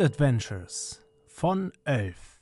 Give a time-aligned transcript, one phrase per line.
[0.00, 2.40] Textadventures von Elf.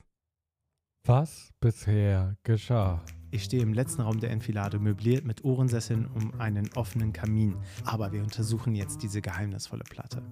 [1.05, 3.03] Was bisher geschah.
[3.33, 7.57] Ich stehe im letzten Raum der Enfilade, möbliert mit Ohrensesseln um einen offenen Kamin.
[7.83, 10.23] Aber wir untersuchen jetzt diese geheimnisvolle Platte.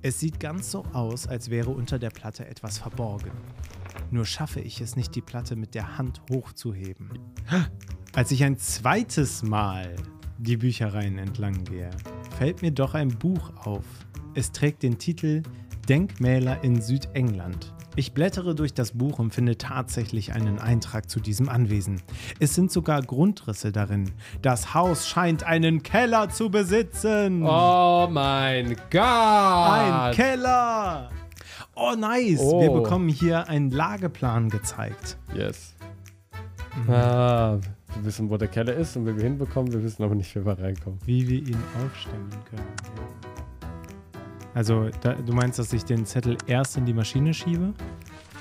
[0.00, 3.32] Es sieht ganz so aus, als wäre unter der Platte etwas verborgen.
[4.12, 7.18] Nur schaffe ich es nicht, die Platte mit der Hand hochzuheben.
[8.12, 9.96] Als ich ein zweites Mal
[10.38, 11.90] die Büchereien entlang gehe,
[12.38, 13.84] fällt mir doch ein Buch auf.
[14.34, 15.42] Es trägt den Titel
[15.88, 17.72] Denkmäler in Südengland.
[17.94, 22.00] Ich blättere durch das Buch und finde tatsächlich einen Eintrag zu diesem Anwesen.
[22.40, 24.10] Es sind sogar Grundrisse darin.
[24.40, 27.42] Das Haus scheint einen Keller zu besitzen.
[27.42, 29.02] Oh mein Gott!
[29.02, 31.10] Ein Keller!
[31.74, 32.40] Oh, nice!
[32.40, 32.62] Oh.
[32.62, 35.18] Wir bekommen hier einen Lageplan gezeigt.
[35.34, 35.74] Yes.
[36.88, 37.58] Ah,
[37.94, 39.70] wir wissen, wo der Keller ist und wie wir hinbekommen.
[39.70, 40.98] Wir wissen aber nicht, wie wir reinkommen.
[41.04, 42.62] Wie wir ihn aufstellen können.
[44.54, 47.66] Also, da, du meinst, dass ich den Zettel erst in die Maschine schiebe?
[47.66, 47.74] Und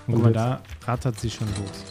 [0.07, 1.83] guck Und mal, jetzt- da rattert sie schon los.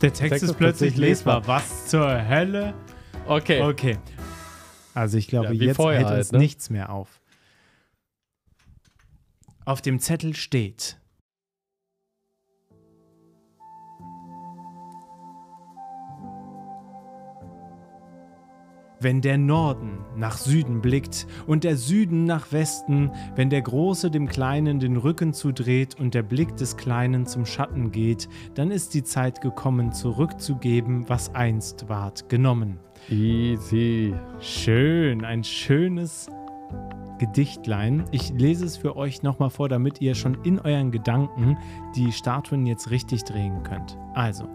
[0.00, 1.38] Der Text, Text ist ist plötzlich lesbar.
[1.38, 1.56] lesbar.
[1.56, 2.74] Was zur Hölle?
[3.26, 3.62] Okay.
[3.62, 3.98] Okay.
[4.94, 6.38] Also ich glaube, Ja, jetzt hält halt, uns ne?
[6.38, 7.20] nichts mehr auf.
[9.64, 10.98] Auf dem Zettel steht.
[18.98, 24.26] Wenn der Norden nach Süden blickt und der Süden nach Westen, wenn der Große dem
[24.26, 29.04] Kleinen den Rücken zudreht und der Blick des Kleinen zum Schatten geht, dann ist die
[29.04, 32.78] Zeit gekommen, zurückzugeben, was einst ward genommen.
[33.10, 34.14] Easy.
[34.40, 36.30] Schön, ein schönes
[37.18, 38.06] Gedichtlein.
[38.12, 41.58] Ich lese es für euch nochmal vor, damit ihr schon in euren Gedanken
[41.96, 43.98] die Statuen jetzt richtig drehen könnt.
[44.14, 44.48] Also,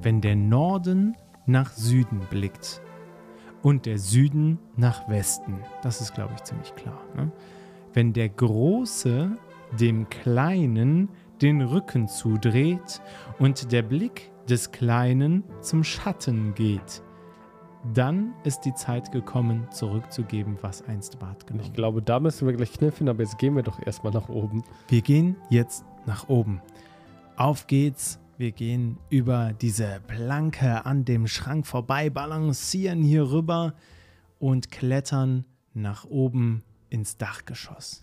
[0.00, 2.80] wenn der Norden nach Süden blickt
[3.64, 7.00] und der Süden nach Westen, das ist, glaube ich, ziemlich klar.
[7.16, 7.32] Ne?
[7.94, 9.36] Wenn der Große
[9.80, 11.08] dem Kleinen
[11.40, 13.00] den Rücken zudreht
[13.38, 17.02] und der Blick des Kleinen zum Schatten geht,
[17.94, 21.66] dann ist die Zeit gekommen, zurückzugeben, was einst ward genommen.
[21.66, 24.62] Ich glaube, da müssen wir gleich kniffen, aber jetzt gehen wir doch erstmal nach oben.
[24.88, 26.60] Wir gehen jetzt nach oben.
[27.36, 28.20] Auf geht's.
[28.36, 33.74] Wir gehen über diese Planke an dem Schrank vorbei, balancieren hier rüber
[34.38, 38.00] und klettern nach oben ins Dachgeschoss.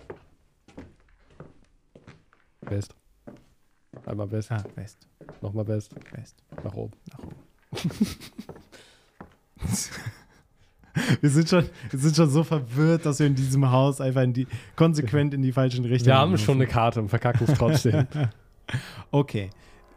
[2.61, 2.95] West.
[4.05, 5.05] Einmal West, Ah, West,
[5.41, 6.93] nochmal West, West, nach oben.
[7.11, 7.35] nach oben.
[11.21, 14.31] wir, sind schon, wir sind schon so verwirrt, dass wir in diesem Haus einfach in
[14.33, 14.47] die,
[14.77, 18.07] konsequent in die falschen Richtungen Wir haben schon eine Karte und verkacken es trotzdem.
[19.09, 19.49] Okay,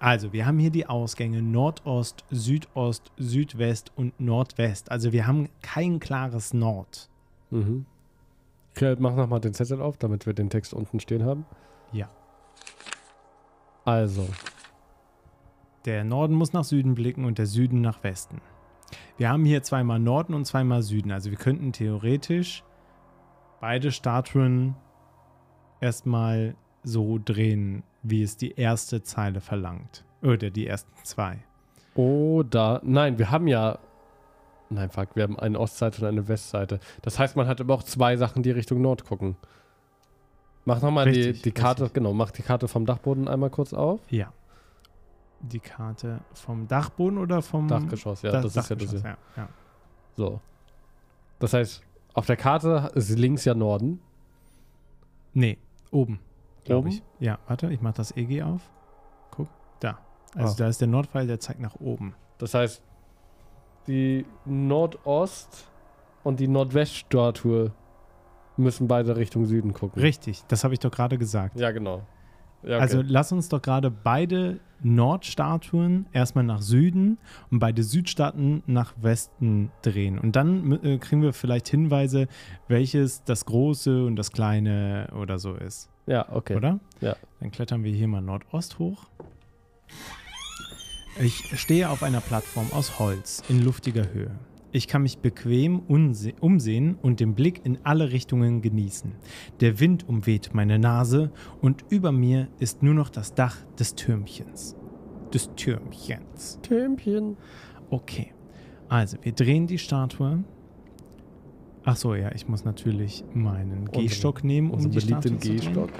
[0.04, 4.90] also wir haben hier die Ausgänge Nordost, Südost, Südwest und Nordwest.
[4.90, 7.08] Also wir haben kein klares Nord.
[7.48, 7.86] mhm.
[8.76, 11.46] Okay, mach nochmal den Zettel auf, damit wir den Text unten stehen haben.
[11.92, 12.10] Ja.
[13.86, 14.26] Also,
[15.86, 18.42] Der Norden muss nach Süden blicken und der Süden nach Westen.
[19.16, 21.12] Wir haben hier zweimal Norden und zweimal Süden.
[21.12, 22.62] Also wir könnten theoretisch
[23.60, 24.74] beide Statuen
[25.80, 30.04] erstmal so drehen, wie es die erste Zeile verlangt.
[30.22, 31.38] Oder die ersten zwei.
[31.94, 33.78] oder, nein, wir haben ja,
[34.70, 36.80] nein, fuck, wir haben eine Ostseite und eine Westseite.
[37.02, 39.36] Das heißt, man hat aber auch zwei Sachen, die Richtung Nord gucken.
[40.66, 41.94] Mach nochmal die, die Karte, richtig.
[41.94, 44.00] genau, mach die Karte vom Dachboden einmal kurz auf.
[44.10, 44.32] Ja.
[45.40, 49.00] Die Karte vom Dachboden oder vom Dachgeschoss, ja, Da- das ist ja das hier.
[49.00, 49.48] ja, ja.
[50.16, 50.40] So.
[51.38, 51.82] Das heißt,
[52.14, 54.00] auf der Karte ist links ja Norden.
[55.34, 55.58] Nee,
[55.90, 56.18] oben,
[56.64, 57.02] glaube ich.
[57.20, 58.62] Ja, warte, ich mache das EG auf.
[59.30, 59.48] Guck,
[59.80, 59.98] da.
[60.34, 60.56] Also Ah.
[60.58, 62.14] da ist der Nordpfeil, der zeigt nach oben.
[62.38, 62.82] Das heißt,
[63.86, 65.66] die Nordost-
[66.22, 67.72] und die Nordweststatue
[68.56, 70.00] müssen beide Richtung Süden gucken.
[70.00, 71.58] Richtig, das habe ich doch gerade gesagt.
[71.58, 72.02] Ja, genau.
[72.62, 72.80] Ja, okay.
[72.80, 77.18] Also lass uns doch gerade beide Nordstatuen erstmal nach Süden
[77.50, 80.18] und beide Südstaaten nach Westen drehen.
[80.18, 82.26] Und dann äh, kriegen wir vielleicht Hinweise,
[82.68, 85.90] welches das große und das kleine oder so ist.
[86.06, 86.56] Ja, okay.
[86.56, 86.80] Oder?
[87.00, 87.16] Ja.
[87.40, 89.06] Dann klettern wir hier mal Nordost hoch.
[91.20, 94.32] Ich stehe auf einer Plattform aus Holz in luftiger Höhe.
[94.72, 99.12] Ich kann mich bequem umsehen und den Blick in alle Richtungen genießen.
[99.60, 101.30] Der Wind umweht meine Nase
[101.60, 104.74] und über mir ist nur noch das Dach des Türmchens.
[105.32, 106.58] Des Türmchens.
[106.62, 107.36] Türmchen.
[107.90, 108.32] Okay.
[108.88, 110.42] Also, wir drehen die Statue.
[111.84, 115.56] Ach so, ja, ich muss natürlich meinen Gehstock nehmen, um Unseren die beliebten drehen.
[115.56, 115.90] Gehstock.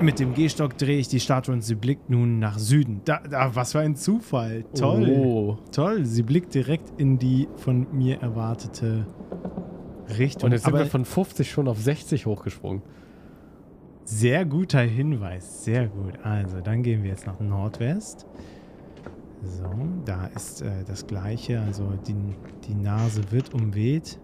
[0.00, 3.00] Mit dem Gehstock drehe ich die Statue und sie blickt nun nach Süden.
[3.06, 4.64] Da, da, was für ein Zufall.
[4.78, 5.08] Toll.
[5.08, 5.58] Oh.
[5.72, 6.04] Toll.
[6.04, 9.06] Sie blickt direkt in die von mir erwartete
[10.18, 10.46] Richtung.
[10.48, 12.82] Und jetzt sind aber wir von 50 schon auf 60 hochgesprungen.
[14.04, 16.18] sehr guter Hinweis, sehr gut.
[16.22, 18.26] Also, dann gehen wir jetzt nach Nordwest.
[19.42, 19.70] So,
[20.04, 21.60] da ist äh, das gleiche.
[21.60, 22.14] Also, die,
[22.68, 24.18] die Nase wird umweht.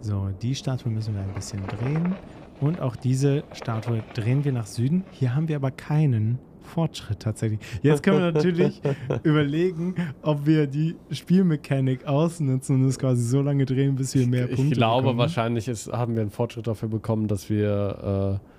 [0.00, 2.14] So, die Statue müssen wir ein bisschen drehen.
[2.60, 5.04] Und auch diese Statue drehen wir nach Süden.
[5.10, 7.60] Hier haben wir aber keinen Fortschritt tatsächlich.
[7.82, 8.80] Jetzt können wir natürlich
[9.22, 14.46] überlegen, ob wir die Spielmechanik ausnutzen und es quasi so lange drehen, bis wir mehr
[14.46, 15.18] Punkte ich glaube, bekommen.
[15.18, 18.51] wahrscheinlich ist, haben wir einen Fortschritt dafür bekommen, dass wir äh,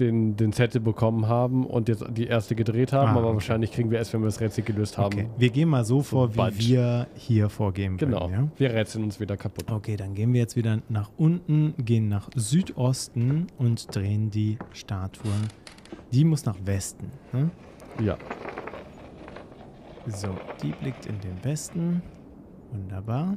[0.00, 3.08] den, den Zettel bekommen haben und jetzt die erste gedreht haben.
[3.08, 3.34] Ah, aber okay.
[3.34, 5.06] wahrscheinlich kriegen wir erst, wenn wir das Rätsel gelöst haben.
[5.14, 6.58] Okay, wir gehen mal so vor, wie Budge.
[6.58, 8.30] wir hier vorgehen Genau.
[8.30, 8.52] würden.
[8.56, 9.68] Wir rätseln uns wieder kaputt.
[9.68, 9.76] Ja?
[9.76, 15.48] Okay, dann gehen wir jetzt wieder nach unten, gehen nach Südosten und drehen die Statuen.
[16.12, 17.10] Die muss nach Westen.
[17.32, 17.50] Ne?
[18.02, 18.16] Ja.
[20.06, 20.28] So,
[20.62, 22.02] die blickt in den Westen.
[22.72, 23.36] Wunderbar.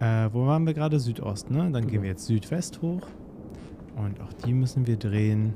[0.00, 0.98] Äh, wo waren wir gerade?
[0.98, 1.70] Südost, ne?
[1.70, 2.02] Dann gehen Genau.
[2.02, 3.00] wir jetzt Südwest hoch.
[3.96, 5.54] Und auch die müssen wir drehen,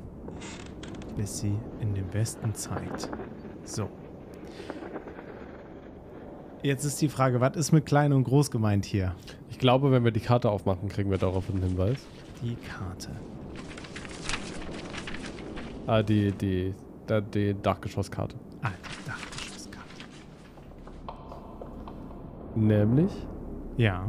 [1.17, 3.09] bis sie in den Westen zeigt.
[3.63, 3.89] So.
[6.61, 9.15] Jetzt ist die Frage, was ist mit klein und groß gemeint hier?
[9.49, 11.97] Ich glaube, wenn wir die Karte aufmachen, kriegen wir darauf einen Hinweis.
[12.41, 13.09] Die Karte.
[15.87, 16.73] Ah, die, die,
[17.07, 18.35] da, die Dachgeschosskarte.
[18.61, 19.89] Ah, die Dachgeschosskarte.
[22.55, 23.11] Nämlich
[23.77, 24.07] Ja.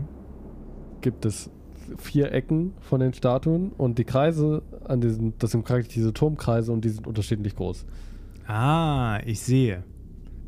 [1.01, 1.51] gibt es
[1.99, 6.73] vier Ecken von den Statuen und die Kreise an diesen, das sind praktisch diese Turmkreise
[6.73, 7.87] und die sind unterschiedlich groß.
[8.47, 9.85] Ah, ich sehe.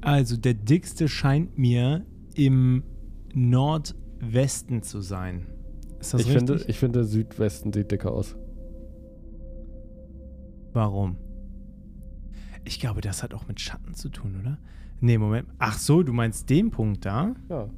[0.00, 2.04] Also der dickste scheint mir
[2.34, 2.82] im
[3.34, 5.46] Nordwesten zu sein.
[6.00, 6.48] Ist das Ich richtig?
[6.48, 8.36] finde, ich finde, Südwesten sieht dicker aus.
[10.72, 11.16] Warum?
[12.64, 14.58] Ich glaube, das hat auch mit Schatten zu tun, oder?
[15.00, 15.48] Nee, Moment.
[15.58, 17.34] Ach so, du meinst den Punkt da?
[17.48, 17.68] Ja.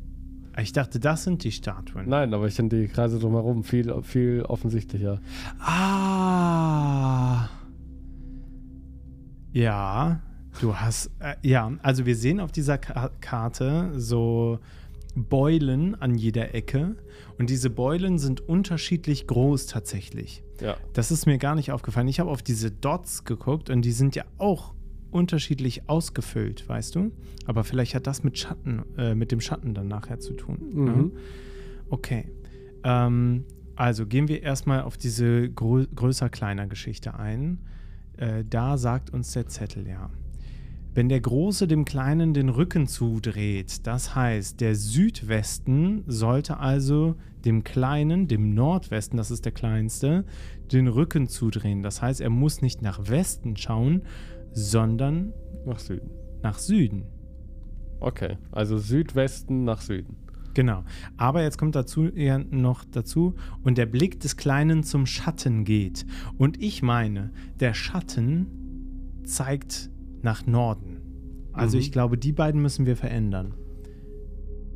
[0.60, 2.08] Ich dachte, das sind die Statuen.
[2.08, 5.20] Nein, aber ich finde die Kreise drumherum viel, viel offensichtlicher.
[5.58, 7.48] Ah.
[9.52, 10.20] Ja,
[10.60, 11.10] du hast.
[11.18, 14.58] Äh, ja, also wir sehen auf dieser Ka Karte so
[15.16, 16.96] Beulen an jeder Ecke.
[17.38, 20.44] Und diese Beulen sind unterschiedlich groß tatsächlich.
[20.60, 20.76] Ja.
[20.92, 22.08] Das ist mir gar nicht aufgefallen.
[22.08, 24.74] Ich habe auf diese Dots geguckt und die sind ja auch
[25.14, 27.12] unterschiedlich ausgefüllt, weißt du?
[27.46, 30.58] Aber vielleicht hat das mit Schatten, äh, mit dem Schatten dann nachher zu tun.
[30.72, 30.84] Mhm.
[30.84, 31.10] Ne?
[31.90, 32.26] Okay.
[32.82, 33.44] Ähm,
[33.76, 37.58] also gehen wir erstmal auf diese grö größer-kleiner Geschichte ein.
[38.16, 40.10] Äh, da sagt uns der Zettel ja.
[40.94, 47.64] Wenn der Große dem Kleinen den Rücken zudreht, das heißt, der Südwesten sollte also dem
[47.64, 50.24] Kleinen, dem Nordwesten, das ist der kleinste,
[50.72, 51.82] den Rücken zudrehen.
[51.82, 54.02] Das heißt, er muss nicht nach Westen schauen,
[54.54, 55.32] sondern
[55.66, 56.10] Nach Süden.
[56.42, 57.04] nach Süden.
[58.00, 60.16] Okay, also Südwesten nach Süden.
[60.54, 60.84] Genau.
[61.16, 66.06] Aber jetzt kommt dazu eher noch dazu und der Blick des Kleinen zum Schatten geht.
[66.38, 68.46] Und ich meine, der Schatten
[69.24, 69.90] zeigt
[70.22, 70.98] nach Norden.
[71.52, 71.80] Also Mhm.
[71.80, 73.54] ich glaube, die beiden müssen wir verändern.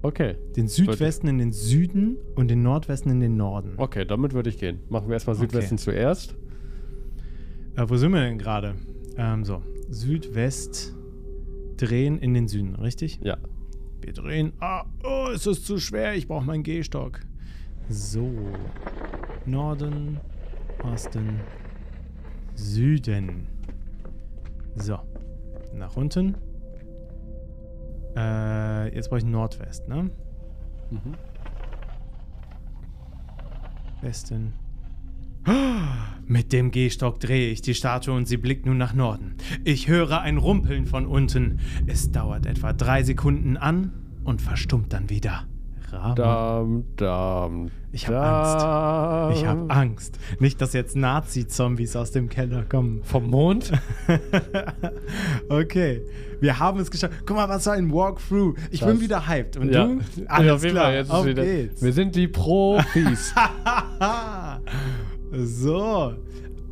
[0.03, 3.75] Okay, Den Südwesten in den Süden und den Nordwesten in den Norden.
[3.77, 4.79] okay, damit würde ich gehen.
[4.89, 5.45] Machen wir erstmal Okay.
[5.47, 6.37] Südwesten zuerst.
[7.77, 8.75] Äh, wo sind wir denn gerade?
[9.19, 10.95] Ähm, so, Südwest
[11.77, 13.19] drehen in den Süden, richtig?
[13.23, 13.37] Ja.
[14.01, 14.53] Wir drehen.
[14.61, 16.15] Ah, oh, es ist zu schwer.
[16.15, 17.21] Ich brauche meinen Gehstock.
[17.89, 18.31] So.
[19.45, 20.21] Norden,
[20.85, 21.41] Osten,
[22.55, 23.49] Süden.
[24.77, 24.99] So.
[25.75, 26.37] Nach unten.
[28.17, 30.11] Äh, jetzt brauche ich Nordwest, ne?
[30.91, 31.15] Mhm.
[34.01, 34.53] Westen.
[36.27, 39.35] Mit dem Gehstock drehe ich die Statue und sie blickt nun nach Norden.
[39.65, 41.59] Ich höre ein Rumpeln von unten.
[41.87, 43.93] Es dauert etwa drei Sekunden an
[44.25, 45.45] und verstummt dann wieder.
[46.17, 49.33] Dam, dam, Ich hab dam.
[49.33, 50.19] Ich habe Angst.
[50.39, 53.01] Nicht, dass jetzt Nazi-Zombies aus dem Keller kommen.
[53.05, 53.73] Vom Mond?
[55.49, 56.03] okay,
[56.43, 57.15] wir haben es geschafft.
[57.25, 58.55] Guck mal, was für ein Walkthrough.
[58.71, 59.57] Ich Das- bin wieder hyped.
[59.57, 59.87] Und ja.
[59.87, 60.01] du?
[60.17, 61.81] Ja, Alles jeden klar, Fall, jetzt auf wieder, geht's.
[61.83, 63.35] Wir sind die Profis.
[65.33, 66.15] so.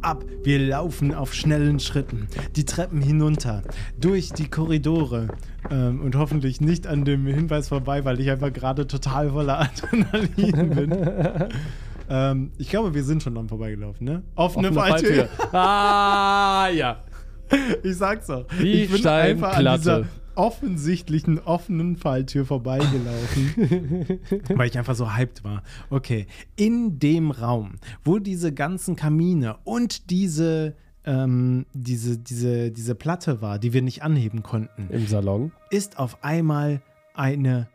[0.03, 0.25] Ab.
[0.45, 2.29] Wir laufen auf schnellen Schritten.
[2.55, 3.63] Die Treppen hinunter.
[3.99, 5.29] Durch die Korridore.
[5.71, 10.71] Ähm, und hoffentlich nicht an dem Hinweis vorbei, weil ich einfach gerade total voller Adrenalin
[10.71, 11.49] bin.
[12.09, 14.23] ähm, ich glaube, wir sind schon dran vorbeigelaufen, ne?
[14.37, 15.27] Offene, Offene Falltür.
[15.27, 15.59] Falltür.
[15.59, 17.01] Ah, ja.
[17.83, 18.47] Ich sag's doch.
[18.61, 20.05] Die ich bin einfach an dieser
[20.37, 24.21] offensichtlichen offenen Falltür vorbeigelaufen,
[24.55, 25.63] weil ich einfach so hyped war.
[25.91, 26.27] Okay,
[26.57, 33.59] in dem Raum, wo diese ganzen Kamine und diese ähm, diese, diese, diese Platte war,
[33.59, 35.53] die wir nicht anheben konnten, Im Salon.
[35.71, 36.83] ist auf einmal
[37.15, 37.69] eine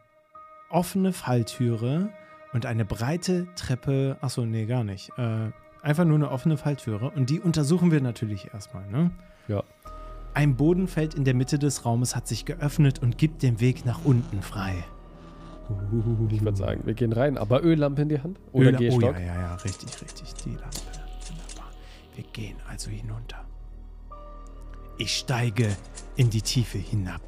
[0.69, 2.09] offene Falltüre
[2.53, 4.17] und eine breite Treppe.
[4.21, 5.11] Achso, nee, gar nicht.
[5.17, 5.51] Äh,
[5.81, 7.11] einfach nur eine offene Falltüre.
[7.11, 9.11] Und die untersuchen wir natürlich erstmal, ne?
[9.47, 9.63] Ja.
[10.33, 14.05] Ein Bodenfeld in der Mitte des Raumes hat sich geöffnet und gibt den Weg nach
[14.05, 14.83] unten frei.
[16.29, 17.37] Ich würde sagen, wir gehen rein.
[17.37, 18.39] Aber Öllampe in die Hand?
[18.51, 19.15] Oder Öl- oh Gehstock?
[19.15, 20.33] ja, ja, ja, richtig, richtig.
[20.45, 20.77] Die Lampe.
[21.27, 21.71] Wunderbar.
[22.15, 23.45] Wir gehen also hinunter.
[24.97, 25.69] Ich steige
[26.15, 27.21] in die Tiefe hinab.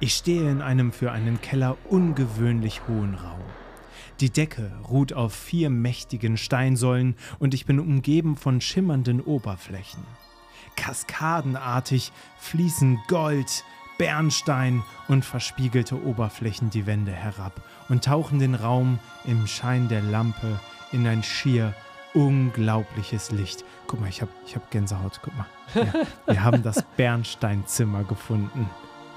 [0.00, 3.40] Ich stehe in einem für einen Keller ungewöhnlich hohen Raum.
[4.20, 10.02] Die Decke ruht auf vier mächtigen Steinsäulen und ich bin umgeben von schimmernden Oberflächen.
[10.76, 13.64] Kaskadenartig fließen Gold,
[13.98, 20.58] Bernstein und verspiegelte Oberflächen die Wände herab und tauchen den Raum im Schein der Lampe
[20.90, 21.74] in ein schier
[22.14, 23.64] unglaubliches Licht.
[23.86, 25.20] Guck mal, ich habe ich hab Gänsehaut.
[25.22, 25.46] Guck mal.
[25.74, 28.68] Ja, wir haben das Bernsteinzimmer gefunden.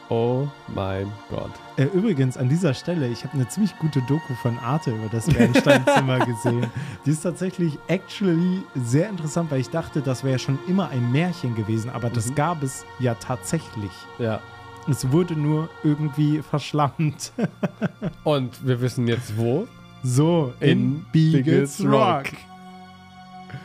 [0.10, 1.50] Oh mein Gott.
[1.78, 5.26] Äh, übrigens, an dieser Stelle, ich habe eine ziemlich gute Doku von Arte über das
[5.26, 6.68] Bernsteinzimmer gesehen.
[7.06, 11.56] Die ist tatsächlich actually sehr interessant, weil ich dachte, das wäre schon immer ein Märchen
[11.56, 12.36] gewesen, aber das Mhm.
[12.36, 13.92] gab es ja tatsächlich.
[14.20, 14.40] Ja.
[14.88, 17.32] Es wurde nur irgendwie verschlammt.
[18.24, 19.68] Und wir wissen jetzt wo.
[20.04, 21.92] So, in, In Beagles Beagles Rock.
[22.26, 22.26] Rock.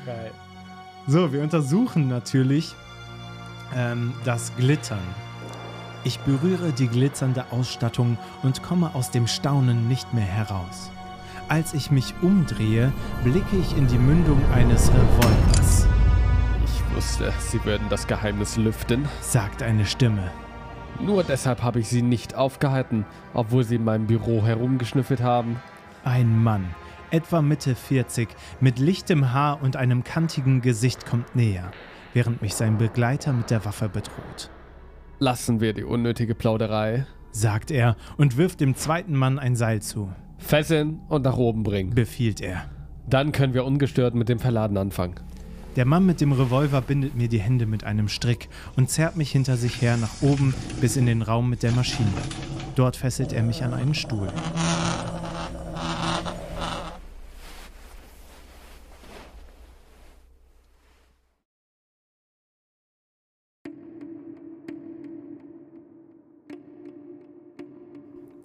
[0.07, 0.31] Geil.
[1.07, 2.75] So, wir untersuchen natürlich
[3.77, 5.03] ähm, das Glittern.
[6.03, 10.91] Ich berühre die glitzernde Ausstattung und komme aus dem Staunen nicht mehr heraus.
[11.49, 12.93] Als ich mich umdrehe,
[13.23, 15.87] blicke ich in die Mündung eines Revolvers,
[16.65, 19.07] Ich wusste, sie würden das Geheimnis lüften.
[19.21, 20.31] sagt eine Stimme.
[21.01, 23.05] Nur deshalb habe ich sie nicht aufgehalten,
[23.35, 25.61] obwohl sie in meinem Büro herumgeschnüffelt haben.
[26.05, 26.75] Ein Mann,
[27.11, 28.29] etwa Mitte 40,
[28.61, 31.71] mit lichtem Haar und einem kantigen Gesicht kommt näher,
[32.15, 34.51] während mich sein Begleiter mit der Waffe bedroht.
[35.23, 37.05] Lassen wir die unnötige Plauderei.
[37.31, 40.11] Sagt er und wirft dem zweiten Mann ein Seil zu.
[40.39, 41.95] Fesseln und nach oben bringen.
[41.95, 42.65] Befiehlt er.
[43.07, 45.17] Dann können wir ungestört mit dem Verladen anfangen.
[45.77, 49.31] Der Mann mit dem Revolver bindet mir die Hände mit einem Strick und zerrt mich
[49.31, 52.09] hinter sich her nach oben bis in den Raum mit der Maschine.
[52.75, 54.29] Dort fesselt er mich an einen Stuhl.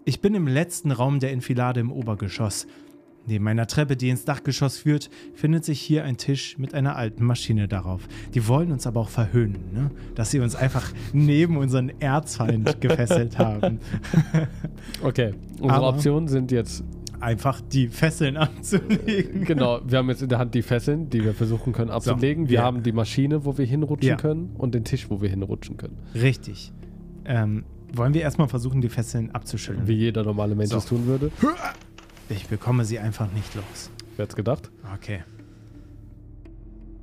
[0.05, 2.67] Ich bin im letzten Raum der Enfilade im Obergeschoss.
[3.27, 7.25] Neben einer Treppe, die ins Dachgeschoss führt, findet sich hier ein Tisch mit einer alten
[7.25, 8.07] Maschine darauf.
[8.35, 9.89] Die wollen uns aber auch verhöhnen, ne?
[10.13, 13.79] dass sie uns einfach neben unseren Erzfeind gefesselt haben.
[15.01, 16.83] Okay, unsere Aber- Optionen sind jetzt,
[17.21, 19.45] Einfach die Fesseln anzulegen.
[19.45, 22.43] genau, wir haben jetzt in der Hand die Fesseln, die wir versuchen können abzulegen.
[22.45, 24.15] wir wir- haben die Maschine, wo wir hinrutschen Ja.
[24.17, 25.97] können und den Tisch, wo wir hinrutschen können.
[26.13, 26.71] Richtig.
[27.23, 29.87] Ähm, wollen wir erstmal versuchen, die Fesseln abzuschütteln?
[29.87, 30.77] Wie jeder normale Mensch So.
[30.77, 31.31] es tun würde.
[32.29, 33.89] Ich bekomme sie einfach nicht los.
[34.15, 34.71] Wer hat's gedacht?
[34.95, 35.23] Okay.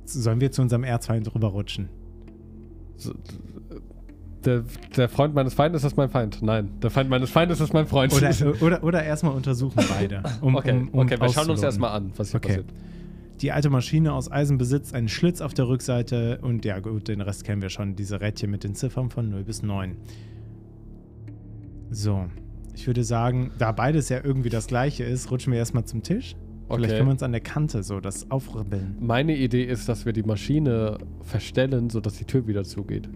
[0.05, 1.89] Sollen wir zu unserem Erzfeind rüberrutschen?
[2.97, 3.13] So,
[4.45, 4.63] Der,
[4.97, 6.41] der Freund meines Feindes ist mein Feind.
[6.41, 8.13] Nein, der Feind meines Feindes ist mein Freund.
[8.13, 10.21] Oder, oder, oder erstmal untersuchen beide.
[10.41, 12.47] Um, okay, um, um okay, wir schauen uns erstmal an, was hier Okay.
[12.49, 12.65] passiert.
[13.41, 17.19] Die alte Maschine aus Eisen besitzt einen Schlitz auf der Rückseite und ja gut, den
[17.21, 17.95] Rest kennen wir schon.
[17.95, 19.95] Diese Rädchen mit den Ziffern von 0 bis 9.
[21.95, 22.25] So,
[22.75, 26.35] ich würde sagen, da beides ja irgendwie das gleiche ist, rutschen wir erstmal zum Tisch.
[26.67, 26.97] Vielleicht Okay.
[26.97, 28.95] können wir uns an der Kante so das aufribbeln.
[28.99, 33.09] Meine Idee ist, dass wir die Maschine verstellen, sodass die Tür wieder zugeht.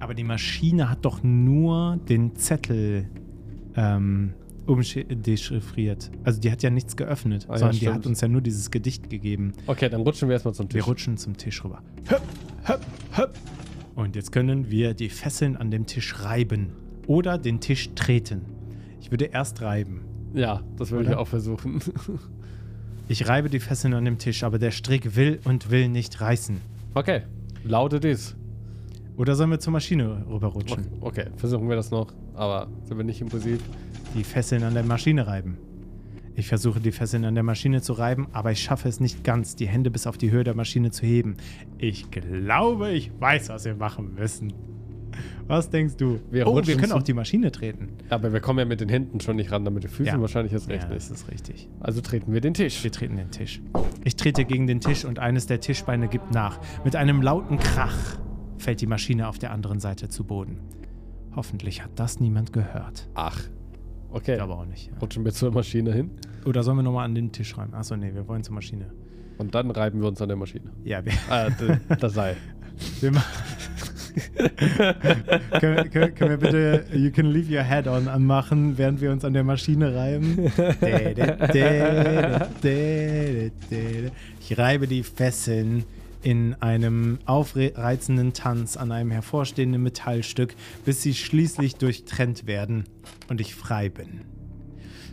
[0.00, 3.08] Aber die Maschine hat doch nur den Zettel
[3.76, 4.34] ähm,
[4.66, 6.10] umdechiffriert.
[6.24, 7.94] Also die hat ja nichts geöffnet, Ah ja, sondern die stimmt.
[7.96, 9.52] hat uns ja nur dieses Gedicht gegeben.
[9.66, 10.86] Okay, dann rutschen wir erstmal zum Wir Tisch.
[10.86, 11.82] rutschen zum Tisch rüber.
[12.08, 12.22] Höpp,
[12.64, 12.80] höpp,
[13.12, 13.34] höpp.
[13.94, 16.72] Und jetzt können wir die Fesseln an dem Tisch reiben
[17.06, 18.42] oder den Tisch treten.
[19.00, 20.02] Ich würde erst reiben.
[20.32, 21.80] Ja, das würde ich auch versuchen.
[23.06, 26.58] Ich reibe die Fesseln an dem Tisch, aber der Strick will und will nicht reißen.
[26.94, 27.20] Okay,
[27.62, 28.34] lautet dies.
[29.18, 30.86] Oder sollen wir zur Maschine rüberrutschen?
[31.02, 33.60] Okay, versuchen wir das noch, aber sind wir nicht impulsiv.
[34.14, 35.58] Die Fesseln an der Maschine reiben.
[36.36, 39.54] Ich versuche die Fesseln an der Maschine zu reiben, aber ich schaffe es nicht ganz,
[39.54, 41.36] die Hände bis auf die Höhe der Maschine zu heben.
[41.78, 44.52] Ich glaube, ich weiß, was wir machen müssen.
[45.46, 46.18] Was denkst du?
[46.32, 47.90] Wir oh, wir können auch die Maschine treten.
[48.08, 50.20] Aber wir kommen ja mit den Händen schon nicht ran, damit die Füße Ja.
[50.20, 51.08] wahrscheinlich erst recht ja, nicht.
[51.08, 51.68] das ist richtig.
[51.78, 52.82] Also treten wir den Tisch.
[52.82, 53.60] Wir treten den Tisch.
[54.02, 56.58] Ich trete gegen den Tisch und eines der Tischbeine gibt nach.
[56.84, 58.18] Mit einem lauten Krach
[58.58, 60.58] fällt die Maschine auf der anderen Seite zu Boden.
[61.36, 63.08] Hoffentlich hat das niemand gehört.
[63.14, 63.40] Ach,
[64.14, 64.36] Ich okay.
[64.36, 64.90] glaube auch nicht.
[65.02, 66.10] Rutschen wir zur Maschine hin
[66.46, 67.74] Oder sollen wir nochmal an den Tisch reiben?
[67.74, 68.86] Achso, nee, wir wollen zur Maschine.
[69.38, 70.70] und dann reiben wir uns an der Maschine.
[70.84, 72.36] Ja, wir, Äh, d- das sei.
[73.00, 73.12] wir,
[75.60, 79.24] können, können, können wir bitte You Can Leave Your Head On anmachen, während wir uns
[79.24, 80.50] an der Maschine reiben?
[84.40, 85.84] Ich reibe die Fesseln
[86.24, 90.54] in einem aufreizenden Tanz an einem hervorstehenden Metallstück,
[90.86, 92.84] bis sie schließlich durchtrennt werden
[93.28, 94.22] und ich frei bin.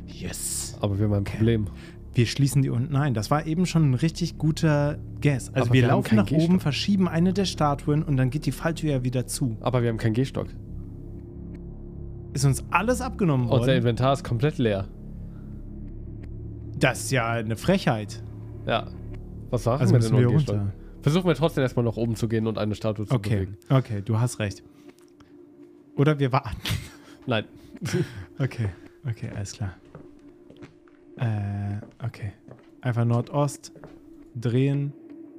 [0.08, 0.78] Yes.
[0.80, 1.68] Aber wir haben ein Problem.
[2.14, 3.14] Wir schließen die unten ein.
[3.14, 5.54] Das war eben schon ein richtig guter Guess.
[5.54, 8.92] Also wir, wir laufen nach oben, verschieben eine der Statuen und dann geht die Falltür
[8.92, 9.58] ja wieder zu.
[9.60, 10.48] Aber wir haben keinen Gehstock.
[12.34, 13.78] Ist uns alles abgenommen Unser worden.
[13.78, 14.88] Inventar ist komplett leer.
[16.80, 18.24] Das ist ja eine Frechheit.
[18.66, 18.88] Ja.
[19.50, 20.74] Was sagen Also wir denn wir runter.
[21.02, 23.58] Versuchen wir trotzdem erstmal nach oben zu gehen und eine Statue zu Okay, bewegen.
[23.70, 24.64] okay, du hast recht.
[25.96, 26.58] Oder wir warten.
[27.26, 27.46] Nein.
[28.40, 28.70] Okay,
[29.08, 29.76] okay, alles klar.
[31.18, 32.32] Äh, okay.
[32.82, 33.72] Einfach Nordost,
[34.36, 34.94] drehen.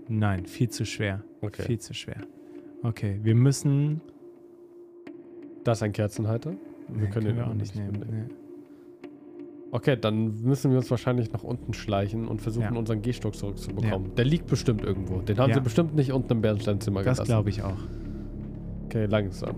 [0.09, 1.23] Nein, viel zu schwer.
[1.41, 1.63] Okay.
[1.63, 2.19] Viel zu schwer.
[2.83, 4.01] Okay, wir müssen.
[5.65, 6.53] Da ist ein Kerzenhalter.
[6.89, 7.99] Wir Nee, können den wir auch nicht nehmen.
[7.99, 8.29] mitnehmen.
[8.29, 8.35] Nee.
[9.75, 12.79] Okay, dann müssen wir uns wahrscheinlich nach unten schleichen und versuchen, Ja.
[12.79, 14.15] unseren Gehstock zurückzubekommen.
[14.17, 15.21] Der liegt bestimmt irgendwo.
[15.23, 15.55] Den haben Ja.
[15.57, 17.25] sie bestimmt nicht unten im Bernsteinzimmer Das gelassen.
[17.31, 17.79] glaube ich auch.
[18.85, 19.57] Okay, langsam.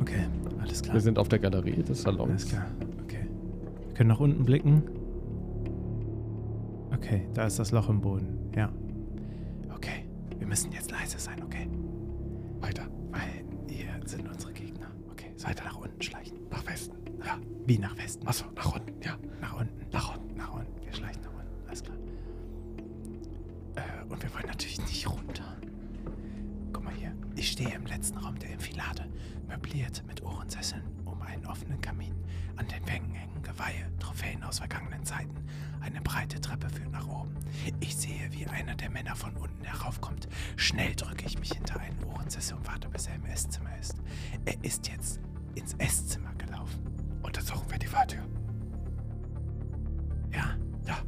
[0.00, 0.24] Okay,
[0.60, 0.94] alles klar.
[0.94, 2.28] Wir sind auf der Galerie des Salons.
[2.30, 2.66] Alles klar.
[3.04, 3.20] Okay.
[3.86, 4.82] Wir können nach unten blicken.
[6.92, 8.26] Okay, da ist das Loch im Boden.
[8.56, 8.70] Ja.
[9.72, 10.04] Okay.
[10.38, 11.68] Wir müssen jetzt leise sein, okay?
[12.60, 12.82] Weiter.
[13.12, 14.52] Weil ihr sind unsere
[15.44, 16.38] Weiter nach unten schleichen.
[16.50, 16.96] Nach Westen.
[17.24, 17.38] Ja.
[17.66, 18.26] Wie nach Westen?
[18.26, 19.00] Achso, nach unten.
[19.02, 19.16] Ja.
[19.40, 19.88] Nach unten.
[19.90, 20.36] Nach unten.
[20.36, 20.84] Nach unten.
[20.84, 21.68] Wir schleichen nach unten.
[21.68, 21.96] Alles klar.
[23.76, 25.56] Äh, und wir wollen natürlich nicht runter.
[26.72, 27.14] Guck mal hier.
[27.34, 29.06] Ich stehe im letzten Raum der Enfilade,
[29.46, 32.14] möbliert mit Ohrensesseln um einen offenen Kamin.
[32.56, 35.34] An den Wängen hängen Geweihe, Trophäen aus vergangenen Zeiten.
[35.80, 37.34] Eine breite Treppe führt nach oben.
[37.80, 40.28] Ich sehe, wie einer der Männer von unten heraufkommt.
[40.56, 43.96] Schnell drücke ich mich hinter einen Ohrensessel und warte, bis er im Esszimmer ist.
[44.46, 45.20] Er ist jetzt
[45.56, 46.80] ins Esszimmer gelaufen.
[47.22, 48.22] Untersuchen wir die Falltür.
[50.32, 50.98] Ja, ja.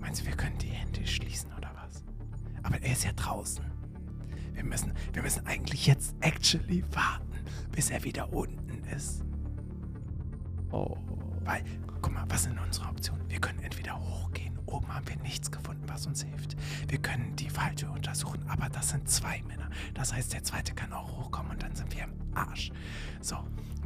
[0.00, 2.04] Meinst du, wir können die Hände schließen oder was?
[2.62, 3.64] Aber er ist ja draußen.
[4.52, 7.32] Wir müssen, wir müssen eigentlich jetzt actually warten,
[7.70, 9.24] bis er wieder unten ist.
[10.70, 10.96] Oh.
[11.44, 11.64] Weil,
[12.02, 13.28] guck mal, was sind unsere Optionen?
[13.30, 16.56] Wir können entweder hochgehen, oben haben wir nichts gefunden, was uns hilft.
[16.88, 19.70] Wir können die Falltür untersuchen, aber das sind zwei Männer.
[19.94, 22.70] Das heißt, der zweite kann auch hochkommen und dann sind wir im Arsch.
[23.20, 23.36] So,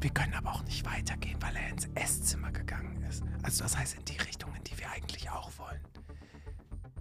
[0.00, 3.22] wir können aber auch nicht weitergehen, weil er ins Esszimmer gegangen ist.
[3.42, 5.80] Also das heißt in die Richtung, in die wir eigentlich auch wollen.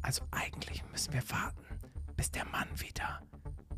[0.02, 1.66] Also eigentlich müssen wir warten,
[2.16, 3.22] bis der Mann wieder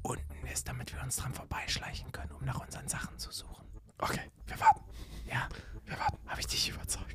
[0.02, 3.66] unten ist, damit wir uns dran vorbeischleichen können, um nach unseren Sachen zu suchen.
[3.98, 4.82] Okay, wir warten.
[5.26, 5.48] Ja,
[5.86, 6.18] wir warten.
[6.28, 7.13] Habe ich dich überzeugt?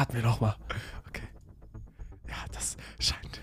[0.00, 0.56] Warten wir noch mal.
[1.08, 1.28] Okay.
[2.26, 3.42] Ja, das scheint,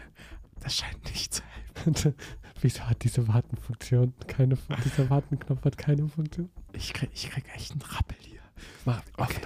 [0.60, 1.44] das scheint nicht zu
[1.76, 2.16] helfen.
[2.62, 6.50] Wieso hat diese Wartenfunktion keine Fun- Dieser Wartenknopf hat keine Funktion.
[6.74, 8.40] Ich krieg, ich krieg echt einen Rappel hier.
[8.86, 9.37] Mach Okay.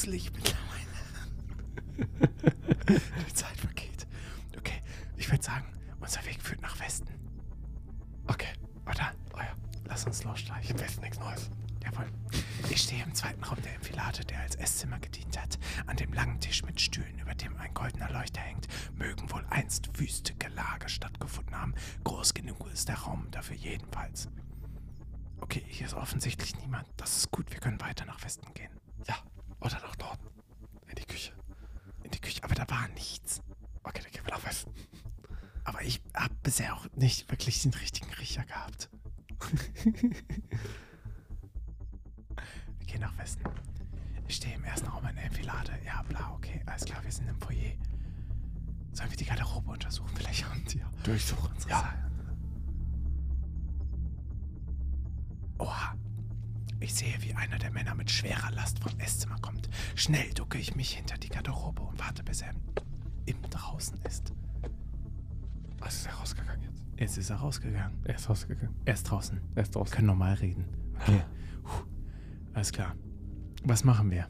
[0.00, 0.60] Gruselig mittlerweile.
[3.28, 4.06] Die Zeit vergeht.
[4.56, 4.80] Okay,
[5.16, 5.66] ich würde sagen,
[6.00, 7.08] unser Weg führt nach Westen.
[8.26, 8.48] Okay.
[8.86, 9.12] Oder?
[9.34, 9.54] Oh ja.
[9.84, 10.70] Lass uns losstreichen.
[10.70, 11.50] Im Westen nichts Neues.
[11.84, 12.06] Jawohl.
[12.70, 15.58] Ich stehe im zweiten Raum der Enfilade, der als Esszimmer gedient hat.
[15.86, 20.00] An dem langen Tisch mit Stühlen, über dem ein goldener Leuchter hängt, mögen wohl einst
[20.00, 21.74] wüste Gelage stattgefunden haben.
[22.04, 24.28] Groß genug ist der Raum dafür jedenfalls.
[25.40, 26.88] Okay, hier ist offensichtlich niemand.
[26.96, 28.70] Das ist gut, wir können weiter nach Westen gehen.
[29.06, 29.16] Ja.
[29.60, 30.26] Oder nach Norden.
[30.88, 31.32] In die Küche.
[32.02, 33.42] In die Küche, aber da war nichts.
[33.82, 34.72] Okay, dann gehen wir nach Westen.
[35.64, 38.90] Aber ich habe bisher auch nicht wirklich den richtigen Riecher gehabt.
[39.84, 40.12] wir
[42.86, 43.44] gehen nach Westen.
[44.26, 45.78] Ich stehe im ersten Raum einer Enfilade.
[45.84, 46.62] Ja, bla, okay.
[46.66, 47.72] Alles klar, wir sind im Foyer.
[48.92, 50.10] Sollen wir die Garderobe untersuchen?
[50.14, 51.54] Vielleicht haben die ja Durchsuchen.
[51.68, 51.94] Ja.
[55.58, 55.94] Oha.
[56.80, 59.68] Ich sehe, wie einer der Männer mit schwerer Last vom Esszimmer kommt.
[59.94, 62.50] Schnell ducke ich mich hinter die Garderobe und warte, bis er
[63.26, 64.32] im draußen ist.
[65.78, 66.82] Was ist er rausgegangen jetzt?
[66.98, 67.98] Jetzt ist er rausgegangen.
[68.04, 68.74] Er ist rausgegangen.
[68.86, 69.40] Er ist draußen.
[69.54, 69.94] Er ist Wir draußen.
[69.94, 70.64] können normal reden.
[71.00, 71.20] Okay.
[71.62, 71.84] Puh.
[72.54, 72.94] Alles klar.
[73.64, 74.26] Was machen wir?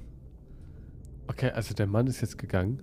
[1.28, 2.82] Okay, also der Mann ist jetzt gegangen.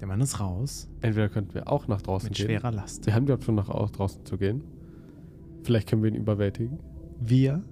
[0.00, 2.46] Der Mann ist raus Entweder könnten wir auch nach draußen mit gehen.
[2.46, 3.06] schwerer Last.
[3.06, 4.64] Wir haben die Option, nach au- draußen zu gehen.
[5.62, 6.80] Vielleicht können wir ihn überwältigen.
[7.28, 7.62] Wir?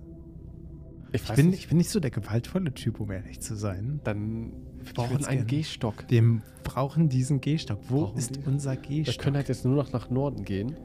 [1.12, 4.00] Ich Ich bin, ich bin nicht so der gewaltvolle Typ, um ehrlich zu sein.
[4.04, 5.46] Dann wir brauchen einen.
[5.46, 6.04] Gehstock.
[6.08, 7.78] Wir brauchen diesen Gehstock.
[7.88, 8.40] Wo Brauchen ist die?
[8.46, 9.22] unser Wir Gehstock?
[9.24, 10.76] können halt jetzt nur noch nach Norden gehen.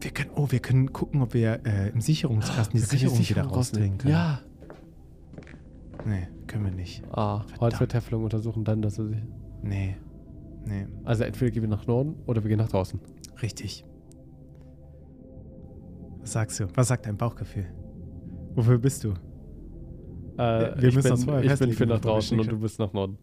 [0.00, 3.28] wir können, oh, wir können gucken, ob wir äh, im Sicherungskasten die Wir können Sicherung
[3.28, 4.12] wieder rausdrehen können.
[4.12, 4.40] Ja.
[6.04, 7.02] Nee, können wir nicht.
[7.12, 9.18] Ah, Holzvertäfelung untersuchen dann, dass er sich.
[9.62, 9.96] Nee.
[10.64, 12.98] Nee, Also entweder gehen wir nach Norden oder wir gehen nach draußen.
[13.42, 13.84] richtig.
[16.22, 16.68] Was sagst du?
[16.74, 17.66] Was sagt dein Bauchgefühl?
[18.54, 19.10] Wofür bist du?
[20.38, 22.78] Äh, wir ich müssen bin, uns vorher ich bin für nach draußen und du bist
[22.78, 23.18] nach Norden.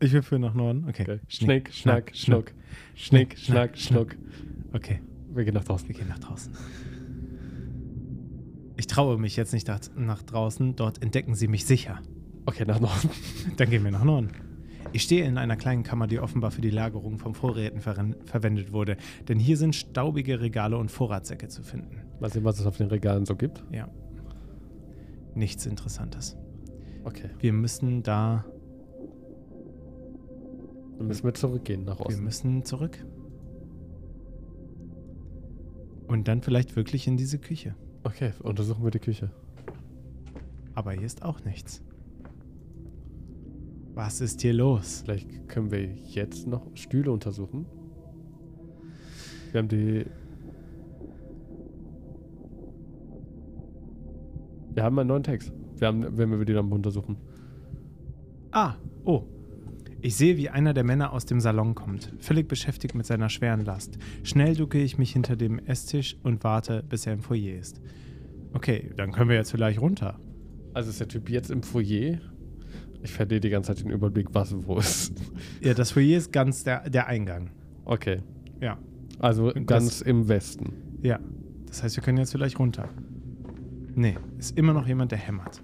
[0.00, 0.84] Ich will für nach Norden.
[0.88, 1.02] Okay.
[1.02, 1.20] Okay.
[1.28, 2.52] Schnick, schnack, schnuck.
[2.94, 4.16] Schnick, Schnick, schnack, schnuck.
[4.72, 5.00] Okay,
[5.32, 5.88] Wir gehen nach draußen.
[5.88, 6.52] wir gehen nach draußen.
[8.76, 10.74] Ich traue mich jetzt nicht nach, nach draußen.
[10.76, 12.00] Dort entdecken sie mich sicher.
[12.46, 13.10] Okay, nach Norden.
[13.56, 14.30] Dann gehen wir nach Norden.
[14.92, 18.72] Ich stehe in einer kleinen Kammer, die offenbar für die Lagerung von Vorräten verren- verwendet
[18.72, 18.96] wurde.
[19.28, 22.02] Denn hier sind staubige Regale und Vorratssäcke zu finden.
[22.20, 23.64] Mal sehen, was es auf den Regalen so gibt.
[23.70, 23.88] Ja.
[25.34, 26.36] Nichts Interessantes.
[27.04, 27.30] Okay.
[27.38, 28.44] Wir müssen da.
[30.98, 32.22] Dann müssen wir zurückgehen nach Wir Osten.
[32.22, 33.04] müssen zurück.
[36.06, 37.74] Und dann vielleicht wirklich in diese Küche.
[38.04, 39.30] Okay, untersuchen wir die Küche.
[40.74, 41.82] Aber hier ist auch nichts.
[43.94, 45.02] Was ist hier los?
[45.04, 47.66] Vielleicht können wir jetzt noch Stühle untersuchen.
[49.50, 50.06] Wir haben die.
[54.74, 55.52] Wir haben einen neuen Text.
[55.76, 57.18] Wir haben, wenn wir die dann untersuchen.
[58.50, 58.74] Ah,
[59.04, 59.24] oh.
[60.00, 63.64] Ich sehe, wie einer der Männer aus dem Salon kommt, völlig beschäftigt mit seiner schweren
[63.64, 63.98] Last.
[64.24, 67.80] Schnell ducke ich mich hinter dem Esstisch und warte, bis er im Foyer ist.
[68.52, 70.18] Okay, dann können wir jetzt vielleicht runter.
[70.74, 72.18] Also ist der Typ jetzt im Foyer.
[73.02, 75.12] Ich verliere die ganze Zeit den Überblick, was wo ist.
[75.60, 77.50] Ja, das Foyer ist ganz der, der Eingang.
[77.84, 78.20] Okay.
[78.60, 78.78] Ja,
[79.18, 80.72] Also Das- ganz im Westen.
[81.02, 81.18] ja.
[81.66, 82.88] Das heißt, wir können jetzt vielleicht runter.
[83.94, 85.62] Nee, ist immer noch jemand, der hämmert.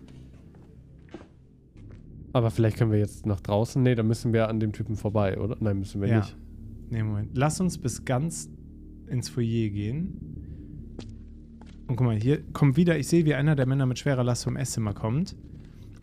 [2.32, 3.82] Aber vielleicht können wir jetzt nach draußen.
[3.82, 5.56] Nee, dann müssen wir an dem Typen vorbei, oder?
[5.60, 6.18] Nein, müssen wir Ja.
[6.18, 6.36] nicht.
[6.90, 7.30] Nee, Moment.
[7.36, 8.50] Lass uns bis ganz
[9.06, 10.18] ins Foyer gehen.
[11.86, 14.44] Und guck mal, hier kommt wieder, ich sehe, wie einer der Männer mit schwerer Last
[14.44, 15.36] vom Esszimmer kommt.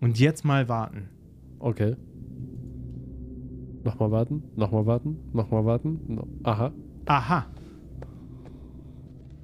[0.02, 1.10] Und jetzt mal warten.
[1.60, 1.96] Okay.
[3.84, 6.00] Nochmal warten, nochmal warten, nochmal warten.
[6.08, 6.28] No.
[6.44, 6.72] Aha.
[7.06, 7.46] Aha.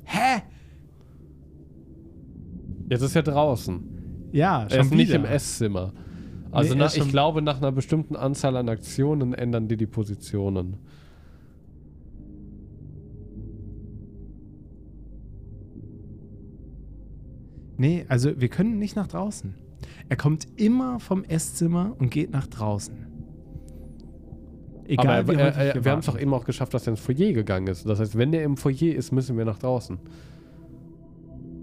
[0.03, 0.41] Hä?
[2.89, 3.81] Jetzt ist er draußen.
[4.31, 5.19] Ja, schon Er ist nicht wieder.
[5.19, 5.93] im Esszimmer.
[6.51, 10.77] Also Nee, nach, ich glaube, nach einer bestimmten Anzahl an Aktionen ändern die die Positionen.
[17.77, 19.55] Nee, also wir können nicht nach draußen.
[20.11, 23.07] Er kommt immer vom Esszimmer und geht nach draußen.
[24.83, 26.91] Egal, Aber wie er, häufig er, wir haben es doch eben auch geschafft, dass er
[26.91, 27.87] ins Foyer gegangen ist.
[27.87, 29.99] Das heißt, wenn der im Foyer ist, müssen wir nach draußen.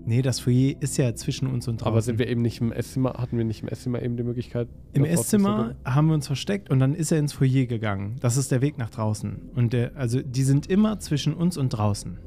[0.07, 1.93] Nee, das Foyer ist ja zwischen uns und draußen.
[1.93, 4.69] Aber sind wir eben nicht im Esszimmer, hatten wir nicht im Esszimmer eben die Möglichkeit?
[4.95, 8.17] Im Esszimmer haben wir uns versteckt und dann ist er ins Foyer gegangen.
[8.21, 9.51] Das ist der Weg nach draußen.
[9.57, 12.19] Und der, also die sind immer zwischen uns und draußen.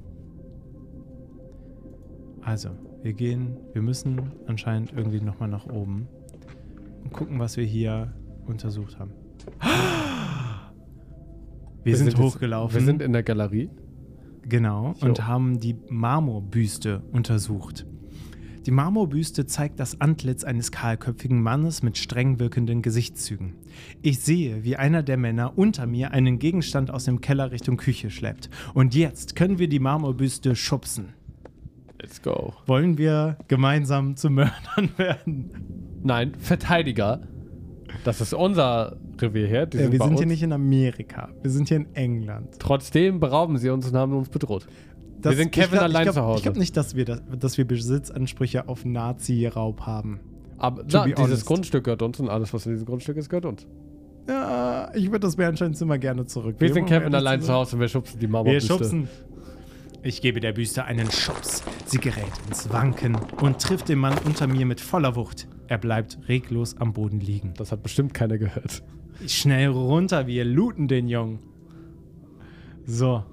[2.43, 2.69] Also,
[3.03, 6.07] wir gehen, wir müssen anscheinend irgendwie nochmal nach oben
[7.03, 8.13] und gucken, was wir hier
[8.45, 9.11] untersucht haben.
[11.83, 12.75] Wir, sind, jetzt- hochgelaufen.
[12.79, 13.69] Wir sind in der Galerie.
[14.47, 15.07] Genau, Jo.
[15.07, 17.85] und haben die Marmorbüste untersucht.
[18.65, 23.53] Die Marmorbüste zeigt das Antlitz eines kahlköpfigen Mannes mit streng wirkenden Gesichtszügen.
[24.03, 28.11] Ich sehe, wie einer der Männer unter mir einen Gegenstand aus dem Keller Richtung Küche
[28.11, 28.49] schleppt.
[28.75, 31.13] Und jetzt können wir die Marmorbüste schubsen.
[32.01, 32.53] Let's go.
[32.65, 35.51] Wollen wir gemeinsam zu Mördern werden?
[36.03, 37.21] Nein, Verteidiger.
[38.03, 39.65] Das ist unser Revier hier.
[39.67, 40.31] Die Ja, wir bei sind hier uns.
[40.31, 41.29] nicht in Amerika.
[41.43, 42.47] Wir sind hier in England.
[42.57, 44.65] Trotzdem berauben sie uns und haben uns bedroht.
[45.21, 46.37] Das- sind Kevin glaub, allein glaub, zu Hause.
[46.37, 50.19] Ich glaube nicht, dass wir, das, dass wir Besitzansprüche auf Nazi-Raub haben.
[50.57, 51.45] Aber na, dieses honest.
[51.45, 53.67] Grundstück gehört uns und alles, was in diesem Grundstück ist, gehört uns.
[54.27, 56.55] Ja, ich würde das Bärensteinzimmer gerne zurück.
[56.59, 58.67] Wir sind Kevin allein zu Hause und wir schubsen die Wir Marmorbüste.
[58.73, 59.07] schubsen.
[60.03, 61.63] Ich gebe der Büste einen Schubs.
[61.85, 65.47] Sie gerät ins Wanken und trifft den Mann unter mir mit voller Wucht.
[65.67, 67.53] Er bleibt reglos am Boden liegen.
[67.55, 68.81] Das hat bestimmt keiner gehört.
[69.27, 71.39] Schnell runter, wir looten den Jungen.
[72.83, 73.23] So.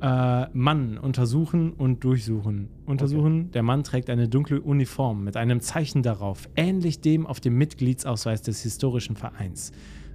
[0.00, 2.68] Äh, Mann untersuchen und durchsuchen.
[2.86, 7.58] Untersuchen, der Mann trägt eine dunkle Uniform mit einem Zeichen darauf, ähnlich dem auf dem
[7.58, 9.72] Mitgliedsausweis des historischen Vereins.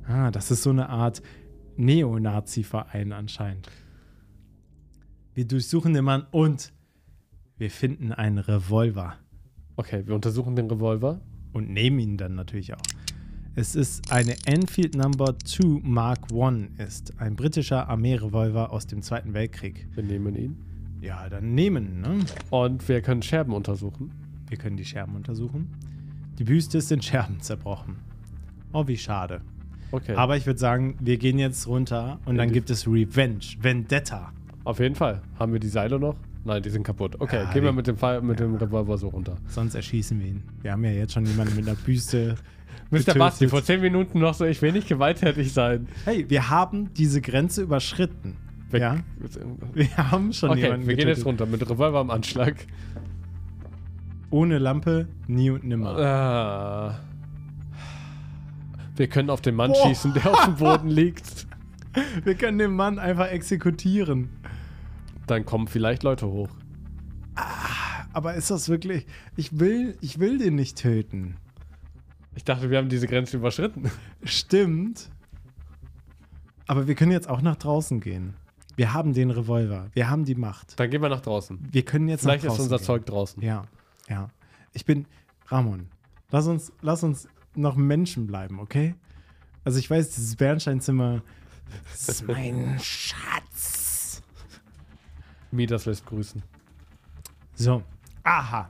[0.07, 1.21] Ah, das ist so eine Art
[1.75, 3.67] Neonazi-Verein anscheinend.
[5.39, 6.73] Wir durchsuchen den Mann und
[7.57, 9.15] wir finden einen Revolver
[9.77, 11.21] Okay, wir untersuchen den Revolver.
[11.53, 12.81] und nehmen ihn dann natürlich auch.
[13.55, 19.33] Es ist eine Enfield Number 2 Mark I ist ein britischer Armeerevolver aus dem Zweiten
[19.33, 19.87] Weltkrieg.
[19.95, 20.57] Wir nehmen ihn.
[20.99, 22.19] Ja, dann nehmen, ne?
[22.49, 24.11] Und wir können Scherben untersuchen.
[24.49, 25.73] Wir können die Scherben untersuchen.
[26.37, 27.95] Die Büste ist in Scherben zerbrochen.
[28.73, 29.39] Oh, wie schade.
[29.91, 30.15] Okay.
[30.15, 34.33] Aber ich würde sagen, wir gehen jetzt runter und In dann gibt es Revenge, Vendetta.
[34.63, 35.21] Auf jeden Fall.
[35.39, 36.15] Haben wir die Seile noch?
[36.45, 37.15] Nein, die sind kaputt.
[37.19, 39.35] Okay, Ja, gehen wir mit dem, Fall, mit dem Revolver so runter.
[39.47, 40.43] Sonst erschießen wir ihn.
[40.61, 42.35] Wir haben ja jetzt schon jemanden mit einer Büste.
[42.91, 43.13] Mr.
[43.15, 45.87] Basti, vor 10 Minuten noch so, ich will nicht gewalttätig sein.
[46.05, 48.35] Hey, wir haben diese Grenze überschritten.
[48.71, 48.97] Weg- Ja,
[49.73, 52.55] wir haben schon Okay, jemanden wir gehen jetzt runter mit Revolver am Anschlag.
[54.31, 55.97] Ohne Lampe, nie und nimmer.
[55.97, 56.99] Ah.
[58.95, 59.87] Wir können auf den Mann Boah.
[59.87, 61.47] schießen, der auf dem Boden liegt.
[62.23, 64.29] Wir können den Mann einfach exekutieren.
[65.27, 66.49] Dann kommen vielleicht Leute hoch.
[68.13, 69.05] Aber ist das wirklich.
[69.35, 71.37] Ich will, ich will den nicht töten.
[72.35, 73.91] Ich dachte, wir haben diese Grenze überschritten.
[74.23, 75.09] Stimmt.
[76.67, 78.33] Aber wir können jetzt auch nach draußen gehen.
[78.75, 79.89] Wir haben den Revolver.
[79.93, 80.79] Wir haben die Macht.
[80.79, 81.59] Dann gehen wir nach draußen.
[81.71, 82.85] Wir können jetzt Vielleicht nach ist draußen unser gehen.
[82.85, 83.43] Zeug draußen.
[83.43, 83.63] Ja,
[84.07, 84.29] ja.
[84.73, 85.05] Ich bin.
[85.47, 85.87] Ramon,
[86.31, 88.95] lass uns, lass uns noch Menschen bleiben, okay?
[89.63, 91.23] Also ich weiß, dieses Bernsteinzimmer.
[91.91, 94.21] Das ist mein Schatz.
[95.51, 96.41] Midas lässt grüßen.
[97.55, 97.83] So.
[98.23, 98.69] Aha.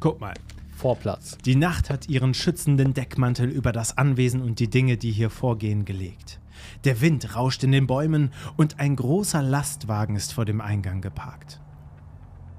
[0.00, 0.34] Guck mal.
[0.78, 1.36] Vorplatz.
[1.44, 5.84] Die Nacht hat ihren schützenden Deckmantel über das Anwesen und die Dinge, die hier vorgehen,
[5.84, 6.40] gelegt.
[6.84, 11.60] Der Wind rauscht in den Bäumen und ein großer Lastwagen ist vor dem Eingang geparkt.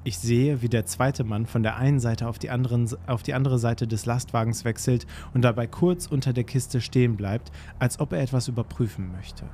[0.05, 3.33] Ich sehe, wie der zweite Mann von der einen Seite auf die, anderen, auf die
[3.33, 8.13] andere Seite des Lastwagens wechselt und dabei kurz unter der Kiste stehen bleibt, als ob
[8.13, 9.45] er etwas überprüfen möchte.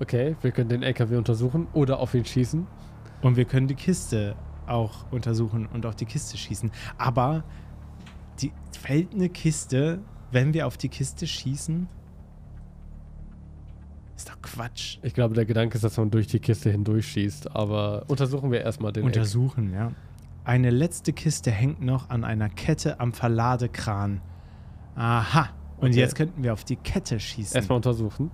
[0.00, 2.66] Okay, wir können den LKW untersuchen oder auf ihn schießen.
[3.22, 4.34] Und wir können die Kiste
[4.66, 6.72] auch untersuchen und auf die Kiste schießen.
[6.98, 7.44] Aber
[8.40, 10.00] die fällt eine Kiste,
[10.32, 11.88] wenn wir auf die Kiste schießen?
[14.22, 14.98] Ist doch Quatsch.
[15.02, 17.56] Ich glaube, der Gedanke ist, dass man durch die Kiste hindurchschießt.
[17.56, 19.90] Aber untersuchen wir erstmal den Untersuchen, ja.
[20.44, 24.20] Eine letzte Kiste hängt noch an einer Kette am Verladekran.
[24.94, 25.48] Aha.
[25.78, 25.98] Und Okay.
[25.98, 27.56] jetzt könnten wir auf die Kette schießen.
[27.56, 28.30] Erstmal untersuchen.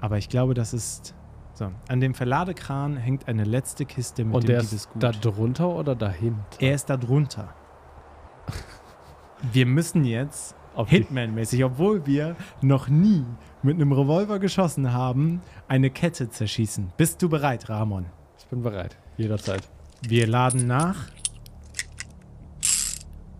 [0.00, 1.14] Aber ich glaube, das ist.
[1.54, 1.70] So.
[1.86, 5.94] An dem Verladekran hängt eine letzte Kiste mit Und dem der ist da drunter oder
[5.94, 6.40] dahinter?
[6.58, 7.54] Er ist da drunter.
[9.52, 13.24] Wir müssen jetzt Hitman-mäßig, obwohl wir noch nie
[13.62, 16.92] mit einem Revolver geschossen haben, eine Kette zerschießen.
[16.96, 18.06] Bist du bereit, Ramon?
[18.38, 18.96] Ich bin bereit.
[19.16, 19.68] Jederzeit.
[20.02, 21.08] Wir laden nach.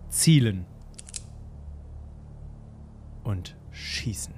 [0.09, 0.65] Zielen.
[3.23, 4.33] Und schießen.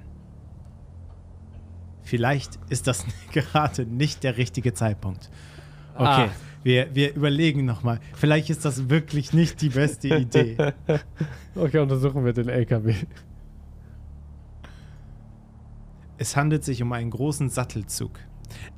[2.02, 5.30] Vielleicht ist das gerade nicht der richtige Zeitpunkt.
[5.94, 6.28] Okay, Ah.
[6.64, 8.00] Wir, wir überlegen nochmal.
[8.14, 10.56] Vielleicht ist das wirklich nicht die beste Idee.
[11.56, 12.94] Okay, untersuchen wir den LKW.
[16.18, 18.18] Es handelt sich um einen großen Sattelzug.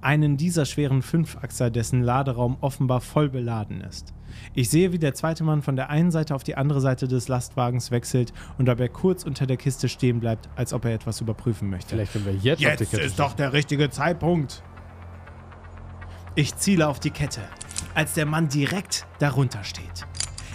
[0.02, 4.12] Einen dieser schweren Fünfachser, dessen Laderaum offenbar voll beladen ist.
[4.52, 7.28] Ich sehe, wie der zweite Mann von der einen Seite auf die andere Seite des
[7.28, 11.70] Lastwagens wechselt und dabei kurz unter der Kiste stehen bleibt, als ob er etwas überprüfen
[11.70, 11.94] möchte.
[11.94, 14.62] Vielleicht können wir jetzt, auf die Jetzt ist doch der richtige Zeitpunkt.
[16.34, 17.40] Ich ziele auf die Kette,
[17.94, 20.06] als der Mann direkt darunter steht.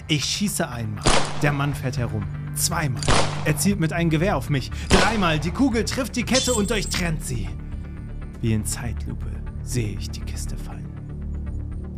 [0.08, 1.04] Ich schieße einmal.
[1.42, 2.26] Der Mann fährt herum.
[2.54, 3.02] Zweimal.
[3.46, 4.70] Er zielt mit einem Gewehr auf mich.
[4.90, 5.40] Dreimal.
[5.40, 7.48] Die Kugel trifft die Kette und durchtrennt sie.
[8.42, 9.32] Wie in Zeitlupe
[9.64, 10.90] sehe ich die Kiste fallen.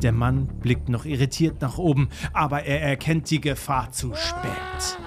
[0.02, 5.00] Der Mann blickt noch irritiert nach oben, aber er erkennt die Gefahr zu spät.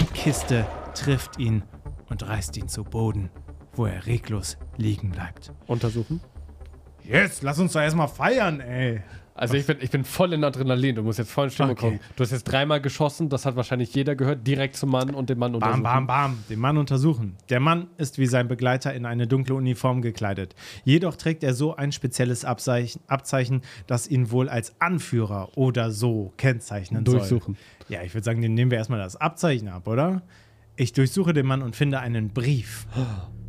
[0.00, 1.62] Die Kiste trifft ihn
[2.08, 3.30] und reißt ihn zu Boden,
[3.74, 5.52] wo er reglos liegen bleibt.
[5.66, 6.20] untersuchen.
[7.04, 9.02] Jetzt, lass uns doch erstmal feiern, ey.
[9.40, 10.94] Also ich bin, ich bin voll in Adrenalin.
[10.96, 11.80] Du musst jetzt voll in Stimmung Okay.
[11.80, 12.00] kommen.
[12.14, 15.38] Du hast jetzt dreimal geschossen, das hat wahrscheinlich jeder gehört, direkt zum Mann und den
[15.38, 15.82] Mann Bam, untersuchen.
[15.82, 16.44] bam, bam.
[16.50, 17.36] Den Mann untersuchen.
[17.48, 20.54] Der Mann ist wie sein Begleiter in eine dunkle Uniform gekleidet.
[20.84, 26.34] Jedoch trägt er so ein spezielles Abzeichen, Abzeichen das ihn wohl als Anführer oder so
[26.36, 27.54] kennzeichnen Durchsuchen.
[27.54, 27.96] soll.
[27.96, 30.22] Ja, ich würde sagen, den nehmen wir erstmal das Abzeichen ab, oder?
[30.76, 32.86] Ich durchsuche den Mann und finde einen Brief.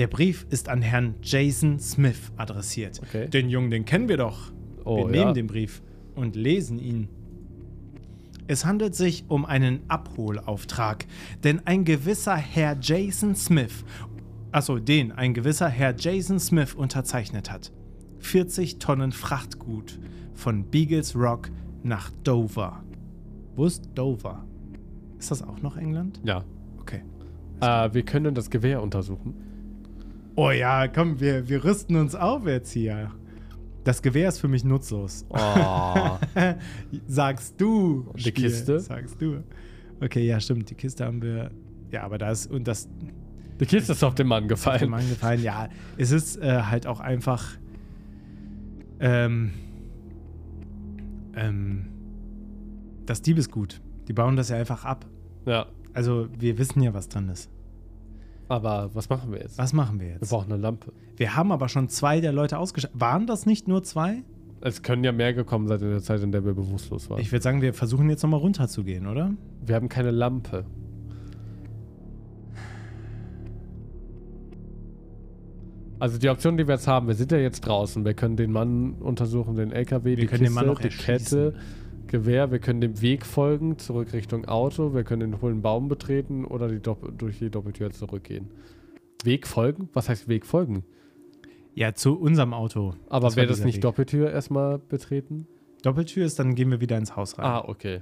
[0.00, 3.00] Der Brief ist an Herrn Jason Smith adressiert.
[3.02, 3.28] Okay.
[3.28, 4.50] Den Jungen, den kennen wir doch.
[4.84, 5.20] Oh, wir ja.
[5.20, 5.82] nehmen den Brief
[6.14, 7.08] und lesen ihn.
[8.46, 11.06] Es handelt sich um einen Abholauftrag,
[11.44, 13.84] denn ein gewisser Herr Jason Smith
[14.52, 17.72] achso, den ein gewisser Herr Jason Smith unterzeichnet hat.
[18.20, 19.98] 40 Tonnen Frachtgut
[20.34, 21.50] von Beagles Rock
[21.82, 22.82] nach Dover.
[23.54, 24.44] Wo ist Dover?
[25.18, 26.20] Ist das auch noch England?
[26.24, 26.44] Ja.
[26.80, 27.02] Okay.
[27.60, 29.34] Äh, wir können das Gewehr untersuchen.
[30.42, 33.10] Oh ja, komm, wir, wir rüsten uns auf jetzt hier.
[33.84, 35.26] Das Gewehr ist für mich nutzlos.
[35.28, 36.16] Oh.
[37.06, 38.06] Sagst du.
[38.08, 38.80] Und die Spiel, Kiste?
[38.80, 39.44] Sagst du.
[40.00, 40.70] Okay, ja, stimmt.
[40.70, 41.50] Die Kiste haben wir.
[41.90, 42.50] Ja, aber da ist.
[42.50, 42.88] Und das.
[43.60, 44.88] Die Kiste ist auf den Mann Dem gefallen.
[44.88, 45.42] Mann gefallen.
[45.42, 47.58] Ja, es ist äh, halt auch einfach.
[48.98, 49.50] Ähm.
[51.36, 51.84] Ähm.
[53.04, 53.82] Das Diebesgut.
[54.08, 55.04] Die bauen das ja einfach ab.
[55.44, 55.66] Ja.
[55.92, 57.50] Also, wir wissen ja, was drin ist.
[58.50, 59.58] Aber was machen wir jetzt?
[59.58, 60.28] Was machen wir Wir jetzt?
[60.28, 60.92] brauchen eine Lampe.
[61.16, 63.00] Wir haben aber schon zwei der Leute ausgeschaltet.
[63.00, 64.24] Waren das nicht nur zwei?
[64.60, 67.20] Es können ja mehr gekommen sein in der Zeit, in der wir bewusstlos waren.
[67.20, 69.32] Ich würde sagen, wir versuchen jetzt nochmal runterzugehen, oder?
[69.64, 70.64] wir haben keine Lampe.
[76.00, 78.04] Also die Option, die wir jetzt haben, wir sind ja jetzt draußen.
[78.04, 81.52] Wir können den Mann untersuchen, den LKW, die können den Kiste, Mann noch die erschießen.
[81.52, 81.54] Kette,
[82.10, 82.50] Gewehr.
[82.50, 84.94] Wir können dem Weg folgen, zurück Richtung Auto.
[84.94, 88.50] Wir können den hohlen Baum betreten oder die durch die Doppeltür zurückgehen.
[89.22, 89.88] Weg folgen?
[89.92, 90.82] Was heißt Weg folgen?
[91.72, 92.94] Ja, zu unserem Auto.
[93.08, 93.82] Aber wäre das nicht Weg.
[93.82, 95.46] Doppeltür erstmal betreten?
[95.82, 97.46] Doppeltür ist, dann gehen wir wieder ins Haus rein.
[97.46, 98.00] Ah, okay.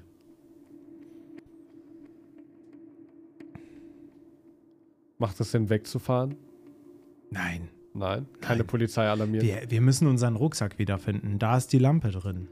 [5.19, 6.37] Macht es Sinn, wegzufahren?
[7.31, 7.69] Nein.
[7.93, 8.27] Nein.
[8.41, 8.67] Keine Nein.
[8.67, 9.47] Polizei alarmieren.
[9.47, 11.39] Wir, wir müssen unseren Rucksack wiederfinden.
[11.39, 12.49] Da ist die Lampe drin.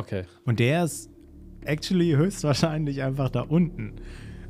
[0.00, 0.24] Okay.
[0.46, 1.10] Und der ist
[1.64, 3.92] actually höchstwahrscheinlich einfach da unten.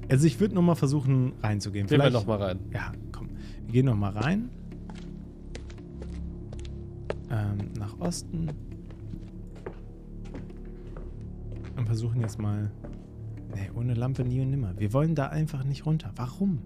[0.09, 1.87] Also ich würde nochmal versuchen reinzugehen.
[1.87, 2.59] Gehen wir Vielleicht- nochmal rein.
[2.73, 3.29] Ja, komm.
[3.67, 4.49] Wir gehen nochmal rein.
[7.31, 8.49] Ähm, nach Osten.
[11.77, 12.71] Und versuchen jetzt mal.
[13.55, 14.75] Nee, ohne Lampe nie und nimmer.
[14.79, 16.13] Wir wollen da einfach nicht runter.
[16.17, 16.59] Warum?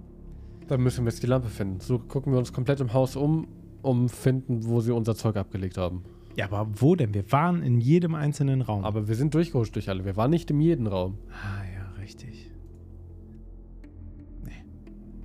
[0.69, 1.81] Dann müssen wir jetzt die Lampe finden.
[1.81, 3.47] So gucken wir uns komplett im Haus um,
[3.83, 6.03] um finden, wo sie unser Zeug abgelegt haben.
[6.37, 7.15] Ja, aber wo denn?
[7.15, 8.85] Wir waren in jedem einzelnen Raum.
[8.85, 10.05] Aber wir sind durchgerutscht durch alle.
[10.05, 11.19] Wir waren nicht in jedem Raum.
[11.31, 12.51] Ah, ja, richtig.
[14.45, 14.65] Nee.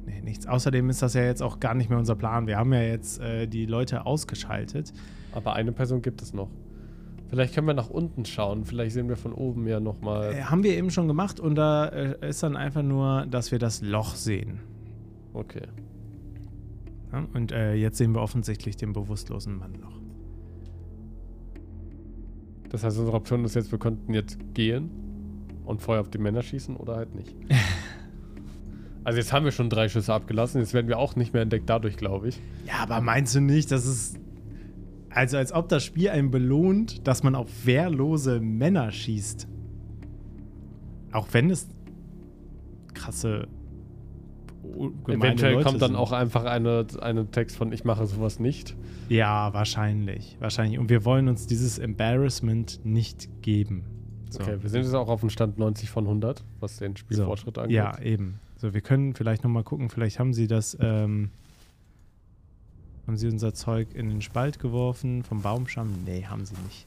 [0.06, 0.46] Nee, nichts.
[0.46, 2.48] Außerdem ist das ja jetzt auch gar nicht mehr unser Plan.
[2.48, 4.94] Wir haben ja jetzt äh, die Leute ausgeschaltet.
[5.32, 6.50] Aber eine Person gibt es noch.
[7.30, 8.66] Vielleicht können wir nach unten schauen.
[8.66, 10.34] Vielleicht sehen wir von oben ja nochmal.
[10.34, 13.60] Äh, haben wir eben schon gemacht und da äh, ist dann einfach nur, dass wir
[13.60, 14.60] das Loch sehen.
[15.34, 15.68] Okay.
[17.12, 17.28] Ja?
[17.34, 20.00] Und äh, jetzt sehen wir offensichtlich den bewusstlosen Mann noch.
[22.70, 24.90] Das heißt, unsere Option ist jetzt, wir könnten jetzt gehen
[25.66, 27.36] und Feuer auf die Männer schießen oder halt nicht.
[29.04, 30.60] also jetzt haben wir schon drei Schüsse abgelassen.
[30.62, 32.40] Jetzt werden wir auch nicht mehr entdeckt dadurch, glaube ich.
[32.68, 34.16] Ja, aber meinst du nicht, dass es.
[35.12, 39.48] Also, als ob das Spiel einen belohnt, dass man auf wehrlose Männer schießt.
[41.12, 41.68] Auch wenn es
[42.94, 43.48] krasse.
[45.08, 45.98] Eventuell Leute kommt dann sind.
[45.98, 48.76] auch einfach eine, eine Text von Ich mache sowas nicht.
[49.10, 50.38] Ja, wahrscheinlich.
[50.40, 50.80] Wahrscheinlich.
[50.80, 53.84] Und wir wollen uns dieses Embarrassment nicht geben.
[54.30, 54.42] So.
[54.42, 57.00] Okay, wir sind jetzt auch auf dem Stand 90 von 100, was den so.
[57.00, 57.76] Spielfortschritt angeht.
[57.76, 58.40] Ja, eben.
[58.58, 61.32] So, wir können vielleicht nochmal gucken, vielleicht haben sie das, ähm,
[63.08, 65.92] haben sie unser Zeug in den Spalt geworfen vom Baumstamm?
[66.06, 66.86] Nee, haben sie nicht.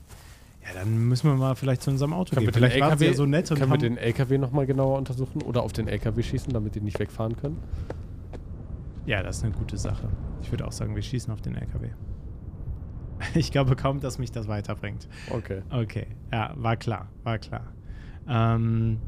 [0.65, 2.55] Ja, dann müssen wir mal vielleicht zu unserem Auto Können gehen.
[2.55, 5.43] Vielleicht waren sie LKW ja so nett und Können wir den LKW nochmal genauer untersuchen
[5.43, 7.59] oder auf den LKW schießen, damit die nicht wegfahren können?
[9.07, 10.09] Ja, das ist eine gute Sache.
[10.43, 11.89] Ich würde auch sagen, wir schießen auf den LKW.
[13.35, 15.07] Ich glaube kaum, dass mich das weiterbringt.
[15.31, 15.63] Okay.
[15.71, 17.73] Okay, ja, war klar, war klar.
[18.29, 18.99] Ähm,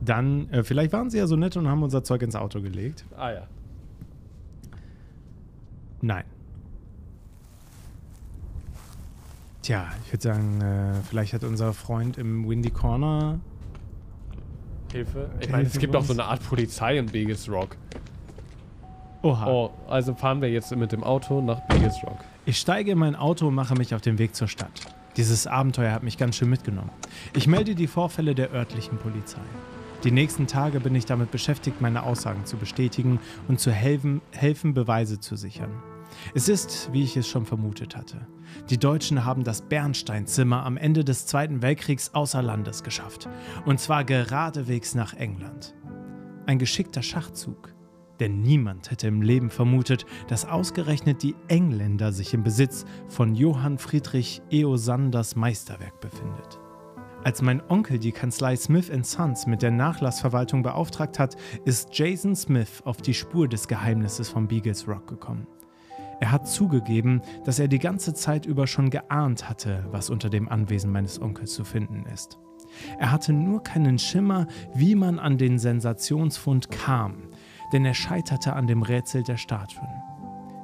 [0.00, 3.04] dann, äh, vielleicht waren sie ja so nett und haben unser Zeug ins Auto gelegt.
[3.16, 3.46] Ah ja.
[6.00, 6.24] Nein.
[9.62, 13.38] Tja, ich würde sagen, äh, vielleicht hat unser Freund im Windy Corner.
[14.90, 15.30] Hilfe.
[15.40, 17.76] Ich meine, es gibt auch so eine Art Polizei in Biggest Rock.
[19.22, 19.46] Oha.
[19.46, 22.18] Oh, also fahren wir jetzt mit dem Auto nach Biggest Rock.
[22.44, 24.80] Ich steige in mein Auto und mache mich auf den Weg zur Stadt.
[25.16, 26.90] Dieses Abenteuer hat mich ganz schön mitgenommen.
[27.32, 29.40] Ich melde die Vorfälle der örtlichen Polizei.
[30.02, 34.74] Die nächsten Tage bin ich damit beschäftigt, meine Aussagen zu bestätigen und zu helfen, helfen,
[34.74, 35.70] Beweise zu sichern.
[36.34, 38.26] Es ist, wie ich es schon vermutet hatte.
[38.70, 43.28] Die Deutschen haben das Bernsteinzimmer am Ende des Zweiten Weltkriegs außer Landes geschafft.
[43.66, 45.74] Und zwar geradewegs nach England.
[46.46, 47.74] Ein geschickter Schachzug.
[48.20, 53.78] Denn niemand hätte im Leben vermutet, dass ausgerechnet die Engländer sich im Besitz von Johann
[53.78, 56.60] Friedrich Eosanders Meisterwerk befindet.
[57.24, 62.82] Als mein Onkel die Kanzlei Smith Sons mit der Nachlassverwaltung beauftragt hat, ist Jason Smith
[62.84, 65.46] auf die Spur des Geheimnisses von Beagles Rock gekommen.
[66.22, 70.48] Er hat zugegeben, dass er die ganze Zeit über schon geahnt hatte, was unter dem
[70.48, 72.38] Anwesen meines Onkels zu finden ist.
[73.00, 77.24] Er hatte nur keinen Schimmer, wie man an den Sensationsfund kam,
[77.72, 79.88] denn er scheiterte an dem Rätsel der Statuen.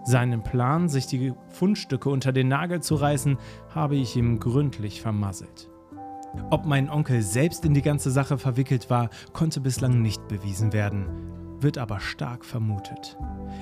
[0.05, 3.37] Seinen Plan, sich die Fundstücke unter den Nagel zu reißen,
[3.75, 5.69] habe ich ihm gründlich vermasselt.
[6.51, 11.07] Ob mein Onkel selbst in die ganze Sache verwickelt war, konnte bislang nicht bewiesen werden,
[11.61, 13.17] wird aber stark vermutet.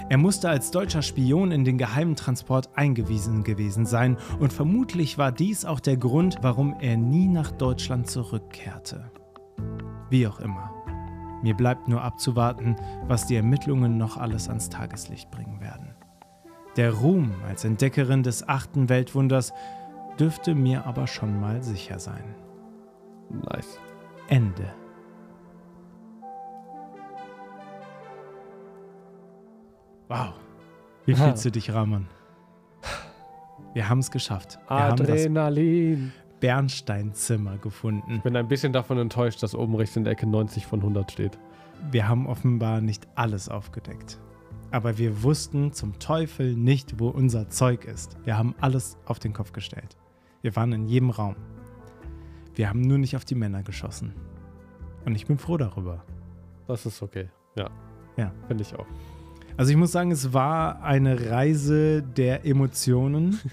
[0.09, 5.32] Er musste als deutscher Spion in den geheimen Transport eingewiesen gewesen sein und vermutlich war
[5.32, 9.11] dies auch der Grund, warum er nie nach Deutschland zurückkehrte.
[10.11, 10.70] Wie auch immer.
[11.42, 12.76] Mir bleibt nur abzuwarten,
[13.07, 15.94] was die Ermittlungen noch alles ans Tageslicht bringen werden.
[16.76, 19.53] Der Ruhm als Entdeckerin des achten Weltwunders
[20.18, 22.34] dürfte mir aber schon mal sicher sein.
[23.30, 23.78] Nice.
[24.28, 24.72] Ende.
[30.09, 30.35] Wow.
[31.05, 31.27] Wie Aha.
[31.29, 32.07] fühlst du dich, Ramon?
[33.75, 34.59] Wir haben es geschafft.
[34.69, 36.13] Wir haben das Adrenalin.
[36.41, 38.17] Bernsteinzimmer gefunden.
[38.17, 41.11] Ich bin ein bisschen davon enttäuscht, dass oben rechts in der Ecke 90 von 100
[41.11, 41.39] steht.
[41.91, 44.19] Wir haben offenbar nicht alles aufgedeckt.
[44.71, 48.17] Aber wir wussten zum Teufel nicht, wo unser Zeug ist.
[48.25, 49.97] Wir haben alles auf den Kopf gestellt.
[50.43, 51.37] Wir waren in jedem Raum.
[52.55, 54.15] Wir haben nur nicht auf die Männer geschossen.
[55.05, 56.05] Und ich bin froh darüber.
[56.67, 57.29] Das ist okay.
[57.57, 57.71] Ja.
[58.17, 58.33] Ja.
[58.49, 58.87] Finde ich auch.
[59.57, 63.39] Also ich muss sagen, es war eine Reise der Emotionen.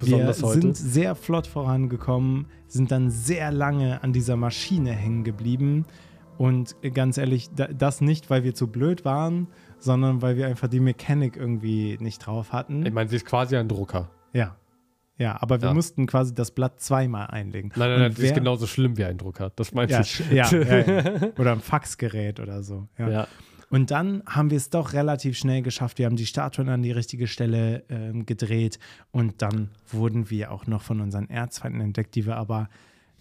[0.00, 0.60] Wir Besonders heute.
[0.60, 5.86] sind sehr flott vorangekommen, sind dann sehr lange an dieser Maschine hängen geblieben.
[6.36, 9.48] Und ganz ehrlich, da- das nicht, weil wir zu blöd waren,
[9.80, 12.86] sondern weil wir einfach die Mechanik irgendwie nicht drauf hatten.
[12.86, 14.08] Ich meine, sie ist quasi ein Drucker.
[14.32, 14.54] Ja.
[15.16, 15.74] Ja, aber wir Ja.
[15.74, 17.72] mussten quasi das Blatt zweimal einlegen.
[17.74, 19.50] Nein, nein, nein, sie ist genauso schlimm wie ein Drucker.
[19.56, 20.04] Das meinst ja, du?
[20.04, 21.28] sch- ja, ja, ja.
[21.40, 22.86] Oder ein Faxgerät oder so.
[22.96, 23.26] Ja.
[23.70, 25.98] Und dann haben wir es doch relativ schnell geschafft.
[25.98, 28.78] Wir haben die Statuen an die richtige Stelle ähm, gedreht
[29.10, 32.68] und dann wurden wir auch noch von unseren Erzfeinden entdeckt, die wir aber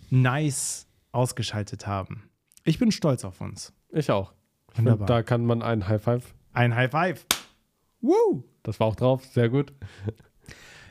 [0.10, 2.30] nice ausgeschaltet haben.
[2.64, 3.74] Ich bin stolz auf uns.
[3.90, 4.34] Ich auch.
[4.70, 5.08] Ich find, Wunderbar.
[5.08, 6.34] da kann man einen High Five.
[6.54, 7.26] Ein High Five.
[8.02, 8.44] Woo!
[8.64, 9.26] Das war auch drauf.
[9.26, 9.74] Sehr gut.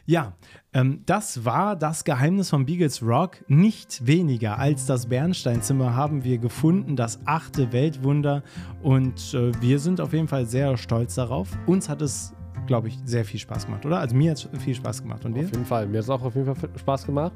[0.07, 0.35] Ja,
[0.73, 3.45] ähm, das war das Geheimnis von Beagles Rock.
[3.49, 8.45] Nicht weniger als das Bernsteinzimmer haben wir gefunden, das achte Weltwunder.
[8.83, 11.49] Und äh, wir sind auf jeden Fall sehr stolz darauf.
[11.67, 12.35] Uns hat es,
[12.69, 13.99] glaube ich, sehr viel Spaß gemacht, oder?
[13.99, 15.25] Also mir hat es viel Spaß gemacht.
[15.25, 15.45] Und dir?
[15.45, 15.89] Auf jeden Fall.
[15.89, 17.33] Mir hat es auch auf jeden Fall Spaß gemacht.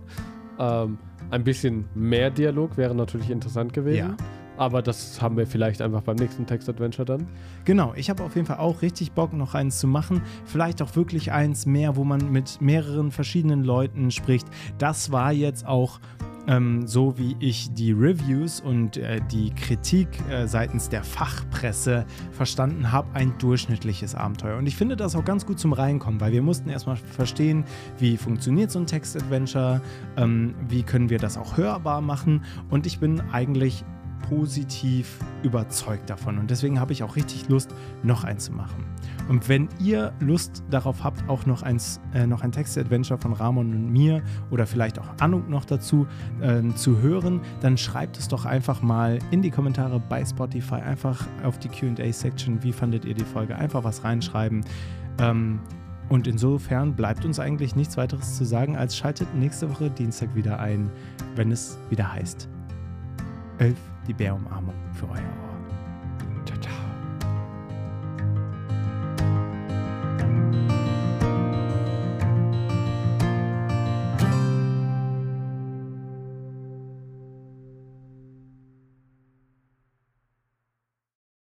[0.61, 0.97] Ähm,
[1.31, 4.17] ein bisschen mehr Dialog wäre natürlich interessant gewesen.
[4.17, 4.40] Ja.
[4.61, 7.27] Aber das haben wir vielleicht einfach beim nächsten Text-Adventure dann.
[7.65, 10.21] Genau, ich habe auf jeden Fall auch richtig Bock, noch eins zu machen.
[10.45, 14.47] Vielleicht auch wirklich eins mehr, wo man mit mehreren verschiedenen Leuten spricht.
[14.77, 15.99] Das war jetzt auch
[16.47, 22.93] ähm, so, wie ich die Reviews und äh, die Kritik äh, seitens der Fachpresse verstanden
[22.93, 24.59] habe, ein durchschnittliches Abenteuer.
[24.59, 27.65] Und ich finde das auch ganz gut zum Reinkommen, weil wir mussten erstmal verstehen,
[27.99, 29.81] wie funktioniert so ein Text-Adventure,
[30.19, 32.45] ähm, wie können wir das auch hörbar machen.
[32.69, 33.87] Und ich bin eigentlich
[34.31, 36.39] positiv überzeugt davon.
[36.39, 38.87] Und deswegen habe ich auch richtig Lust, noch eins zu machen.
[39.29, 43.73] Und wenn ihr Lust darauf habt, auch noch, eins, äh, noch ein Text-Adventure von Ramon
[43.73, 46.07] und mir oder vielleicht auch Anuk noch dazu
[46.41, 51.27] äh, zu hören, dann schreibt es doch einfach mal in die Kommentare bei Spotify, einfach
[51.45, 52.63] auf die QA-Section.
[52.63, 53.57] Wie fandet ihr die Folge?
[53.57, 54.65] Einfach was reinschreiben.
[55.19, 55.59] Ähm,
[56.09, 60.59] und insofern bleibt uns eigentlich nichts weiteres zu sagen, als schaltet nächste Woche Dienstag wieder
[60.59, 60.91] ein,
[61.37, 62.49] wenn es wieder heißt.
[63.59, 63.77] Elf,
[64.11, 65.50] die Bärumarmung für euer Ohr.